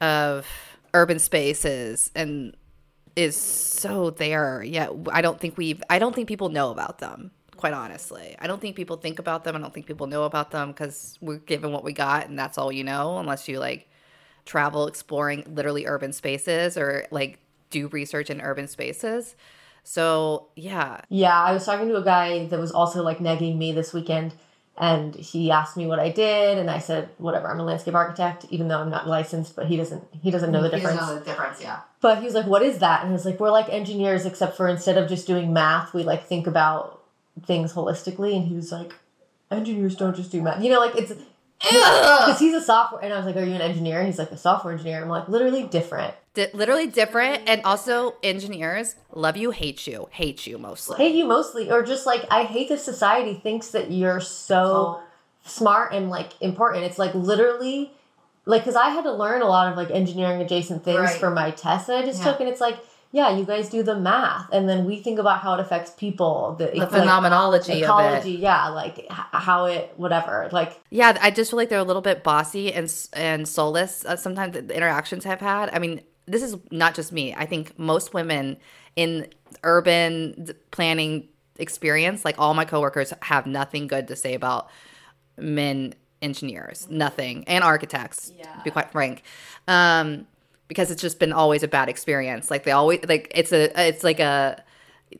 of 0.00 0.46
urban 0.94 1.18
spaces 1.18 2.10
and 2.14 2.56
is 3.18 3.36
so 3.36 4.10
there. 4.10 4.62
Yet 4.62 4.90
I 5.10 5.22
don't 5.22 5.40
think 5.40 5.58
we've. 5.58 5.82
I 5.90 5.98
don't 5.98 6.14
think 6.14 6.28
people 6.28 6.50
know 6.50 6.70
about 6.70 6.98
them. 6.98 7.32
Quite 7.56 7.72
honestly, 7.72 8.36
I 8.38 8.46
don't 8.46 8.60
think 8.60 8.76
people 8.76 8.96
think 8.96 9.18
about 9.18 9.42
them. 9.42 9.56
I 9.56 9.58
don't 9.58 9.74
think 9.74 9.86
people 9.86 10.06
know 10.06 10.22
about 10.22 10.52
them 10.52 10.68
because 10.68 11.18
we're 11.20 11.38
given 11.38 11.72
what 11.72 11.82
we 11.82 11.92
got, 11.92 12.28
and 12.28 12.38
that's 12.38 12.56
all 12.56 12.70
you 12.70 12.84
know, 12.84 13.18
unless 13.18 13.48
you 13.48 13.58
like 13.58 13.90
travel 14.44 14.86
exploring 14.86 15.42
literally 15.48 15.84
urban 15.84 16.12
spaces 16.12 16.78
or 16.78 17.06
like 17.10 17.40
do 17.70 17.88
research 17.88 18.30
in 18.30 18.40
urban 18.40 18.68
spaces. 18.68 19.34
So 19.84 20.48
yeah, 20.56 21.00
Yeah, 21.08 21.38
I 21.40 21.52
was 21.52 21.64
talking 21.64 21.88
to 21.88 21.96
a 21.96 22.04
guy 22.04 22.46
that 22.46 22.58
was 22.60 22.72
also 22.72 23.02
like 23.02 23.18
negging 23.18 23.56
me 23.56 23.72
this 23.72 23.92
weekend, 23.94 24.34
and 24.76 25.14
he 25.14 25.50
asked 25.50 25.76
me 25.76 25.86
what 25.86 25.98
I 25.98 26.10
did, 26.10 26.58
and 26.58 26.70
I 26.70 26.78
said, 26.78 27.08
"Whatever, 27.18 27.48
I'm 27.50 27.58
a 27.60 27.64
landscape 27.64 27.94
architect, 27.94 28.46
even 28.50 28.68
though 28.68 28.78
I'm 28.80 28.90
not 28.90 29.08
licensed." 29.08 29.56
But 29.56 29.66
he 29.66 29.76
doesn't 29.76 30.04
he 30.22 30.30
doesn't 30.30 30.52
know 30.52 30.62
the 30.62 30.68
He 30.76 30.82
doesn't 30.82 30.90
difference. 30.96 31.08
know 31.10 31.18
the 31.18 31.24
difference, 31.24 31.62
yeah. 31.62 31.80
But 32.00 32.18
he 32.18 32.24
was 32.24 32.34
like, 32.34 32.46
"What 32.46 32.62
is 32.62 32.78
that?" 32.78 33.02
And 33.02 33.10
I 33.10 33.12
was 33.12 33.24
like, 33.24 33.40
"We're 33.40 33.50
like 33.50 33.68
engineers, 33.70 34.26
except 34.26 34.56
for 34.56 34.68
instead 34.68 34.98
of 34.98 35.08
just 35.08 35.26
doing 35.26 35.52
math, 35.52 35.94
we 35.94 36.02
like 36.04 36.24
think 36.26 36.46
about 36.46 37.00
things 37.46 37.72
holistically." 37.72 38.36
And 38.36 38.46
he 38.46 38.54
was 38.54 38.70
like, 38.70 38.94
"Engineers 39.50 39.96
don't 39.96 40.14
just 40.14 40.30
do 40.30 40.42
math, 40.42 40.62
you 40.62 40.70
know, 40.70 40.80
like 40.80 40.94
it's." 40.96 41.12
Because 41.60 42.38
he's 42.38 42.54
a 42.54 42.60
software, 42.60 43.02
and 43.02 43.12
I 43.12 43.16
was 43.16 43.26
like, 43.26 43.36
"Are 43.36 43.44
you 43.44 43.54
an 43.54 43.60
engineer?" 43.60 43.98
And 43.98 44.06
he's 44.06 44.18
like, 44.18 44.30
"A 44.30 44.36
software 44.36 44.72
engineer." 44.72 45.02
I'm 45.02 45.08
like, 45.08 45.28
"Literally 45.28 45.64
different." 45.64 46.14
Di- 46.34 46.50
literally 46.54 46.86
different, 46.86 47.48
and 47.48 47.62
also 47.64 48.14
engineers 48.22 48.94
love 49.12 49.36
you, 49.36 49.50
hate 49.50 49.86
you, 49.86 50.08
hate 50.12 50.46
you 50.46 50.56
mostly. 50.58 50.96
hate 50.96 51.14
you 51.16 51.24
mostly, 51.26 51.70
or 51.70 51.82
just 51.82 52.06
like 52.06 52.24
I 52.30 52.44
hate 52.44 52.68
that 52.68 52.80
society 52.80 53.34
thinks 53.34 53.68
that 53.72 53.90
you're 53.90 54.20
so 54.20 55.00
smart 55.44 55.92
and 55.92 56.10
like 56.10 56.30
important. 56.40 56.84
It's 56.84 56.98
like 56.98 57.14
literally, 57.14 57.90
like 58.44 58.62
because 58.62 58.76
I 58.76 58.90
had 58.90 59.02
to 59.02 59.12
learn 59.12 59.42
a 59.42 59.46
lot 59.48 59.70
of 59.70 59.76
like 59.76 59.90
engineering 59.90 60.40
adjacent 60.40 60.84
things 60.84 60.98
Right. 61.00 61.18
for 61.20 61.30
my 61.30 61.50
test 61.50 61.88
that 61.88 61.96
I 61.96 62.02
just 62.06 62.20
Yeah. 62.22 62.30
took, 62.32 62.40
and 62.40 62.48
it's 62.48 62.60
like, 62.60 62.78
yeah, 63.10 63.34
you 63.36 63.44
guys 63.44 63.68
do 63.70 63.82
the 63.82 63.96
math, 63.98 64.48
and 64.52 64.68
then 64.68 64.84
we 64.84 65.00
think 65.00 65.18
about 65.18 65.40
how 65.40 65.54
it 65.54 65.60
affects 65.60 65.90
people, 65.92 66.56
the, 66.58 66.66
The 66.66 66.86
phenomenology 66.86 67.72
of 67.72 67.82
ecology, 67.82 68.34
it. 68.34 68.40
yeah, 68.40 68.68
like 68.68 69.06
how 69.10 69.64
it, 69.66 69.92
whatever, 69.96 70.48
like 70.52 70.78
Yeah, 70.90 71.16
I 71.20 71.30
just 71.30 71.50
feel 71.50 71.56
like 71.56 71.68
they're 71.70 71.78
a 71.78 71.84
little 71.84 72.02
bit 72.02 72.22
bossy 72.22 72.72
and 72.72 72.92
and 73.14 73.48
soulless. 73.48 74.04
Uh, 74.04 74.16
sometimes 74.16 74.52
the 74.54 74.76
interactions 74.76 75.24
I've 75.24 75.40
had. 75.40 75.70
I 75.72 75.78
mean, 75.78 76.02
this 76.26 76.42
is 76.42 76.56
not 76.70 76.94
just 76.94 77.10
me. 77.12 77.34
I 77.34 77.46
think 77.46 77.78
most 77.78 78.12
women 78.12 78.58
in 78.96 79.28
urban 79.62 80.50
planning 80.70 81.28
experience, 81.56 82.24
like 82.24 82.38
all 82.38 82.52
my 82.54 82.64
coworkers, 82.64 83.12
have 83.22 83.46
nothing 83.46 83.86
good 83.86 84.08
to 84.08 84.16
say 84.16 84.34
about 84.34 84.68
men 85.38 85.94
engineers, 86.20 86.86
nothing, 86.90 87.44
and 87.48 87.64
architects. 87.64 88.30
To 88.30 88.60
be 88.64 88.70
quite 88.70 88.90
frank, 88.92 89.22
um, 89.66 90.26
because 90.68 90.90
it's 90.90 91.02
just 91.02 91.18
been 91.18 91.32
always 91.32 91.62
a 91.62 91.68
bad 91.68 91.88
experience. 91.88 92.50
Like 92.50 92.64
they 92.64 92.72
always 92.72 93.00
like 93.08 93.32
it's 93.34 93.52
a 93.52 93.88
it's 93.88 94.04
like 94.04 94.20
a 94.20 94.62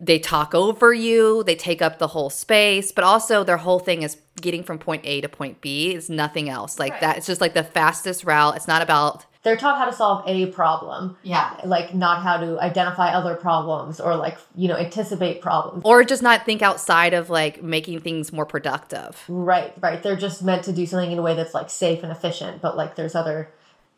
they 0.01 0.19
talk 0.19 0.55
over 0.55 0.93
you, 0.93 1.43
they 1.45 1.57
take 1.57 1.81
up 1.81 1.99
the 1.99 2.09
whole 2.09 2.29
space, 2.29 2.93
but 2.93 3.05
also 3.05 3.43
their 3.43 3.57
whole 3.57 3.79
thing 3.79 4.03
is 4.03 4.19
getting 4.41 4.63
from 4.63 4.79
point 4.79 5.01
A 5.07 5.23
to 5.23 5.29
point 5.29 5.61
B. 5.63 5.93
It's 5.95 6.11
nothing 6.11 6.49
else 6.51 6.79
like 6.79 7.01
that. 7.01 7.17
It's 7.17 7.27
just 7.27 7.41
like 7.41 7.55
the 7.55 7.65
fastest 7.65 8.25
route. 8.25 8.55
It's 8.57 8.69
not 8.69 8.83
about 8.83 9.25
they're 9.45 9.57
taught 9.57 9.79
how 9.79 9.85
to 9.87 9.93
solve 9.93 10.25
a 10.27 10.47
problem, 10.47 11.17
Yeah. 11.23 11.59
like 11.65 11.95
not 11.95 12.23
how 12.23 12.37
to 12.39 12.59
identify 12.61 13.11
other 13.15 13.35
problems 13.35 13.99
or 14.01 14.15
like 14.17 14.37
you 14.55 14.69
know 14.69 14.77
anticipate 14.77 15.41
problems. 15.41 15.83
or 15.87 16.05
just 16.05 16.23
not 16.23 16.45
think 16.45 16.61
outside 16.61 17.15
of 17.15 17.31
like 17.31 17.63
making 17.63 18.01
things 18.01 18.31
more 18.33 18.45
productive. 18.45 19.25
Right, 19.29 19.73
right. 19.81 20.03
They're 20.03 20.17
just 20.17 20.43
meant 20.43 20.65
to 20.65 20.73
do 20.73 20.85
something 20.85 21.13
in 21.13 21.19
a 21.19 21.23
way 21.23 21.35
that's 21.35 21.55
like 21.55 21.71
safe 21.71 22.03
and 22.03 22.13
efficient, 22.13 22.61
but 22.61 22.77
like 22.77 22.95
there's 22.97 23.15
other 23.15 23.49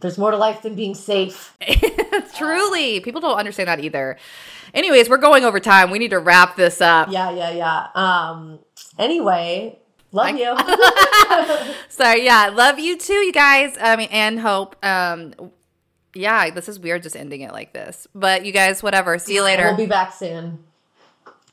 there's 0.00 0.18
more 0.18 0.30
to 0.30 0.36
life 0.36 0.62
than 0.62 0.74
being 0.74 0.94
safe. 0.94 1.56
Truly, 2.34 3.00
people 3.00 3.20
don't 3.20 3.38
understand 3.38 3.68
that 3.68 3.80
either. 3.80 4.16
Anyways, 4.72 5.08
we're 5.08 5.18
going 5.18 5.44
over 5.44 5.60
time. 5.60 5.90
We 5.90 5.98
need 5.98 6.10
to 6.10 6.18
wrap 6.18 6.56
this 6.56 6.80
up. 6.80 7.08
Yeah, 7.10 7.30
yeah, 7.30 7.50
yeah. 7.50 7.86
Um 7.94 8.60
anyway, 8.98 9.78
Love 10.12 10.36
you. 10.36 10.56
so 11.88 12.12
yeah, 12.12 12.50
love 12.52 12.78
you 12.78 12.98
too, 12.98 13.14
you 13.14 13.32
guys. 13.32 13.76
I 13.80 13.96
mean, 13.96 14.08
and 14.10 14.40
hope. 14.40 14.76
Um, 14.84 15.34
yeah, 16.14 16.50
this 16.50 16.68
is 16.68 16.80
weird 16.80 17.04
just 17.04 17.14
ending 17.14 17.42
it 17.42 17.52
like 17.52 17.72
this, 17.72 18.08
but 18.14 18.44
you 18.44 18.52
guys, 18.52 18.82
whatever. 18.82 19.18
See 19.18 19.34
you 19.34 19.44
later. 19.44 19.66
We'll 19.66 19.76
be 19.76 19.86
back 19.86 20.12
soon. 20.12 20.64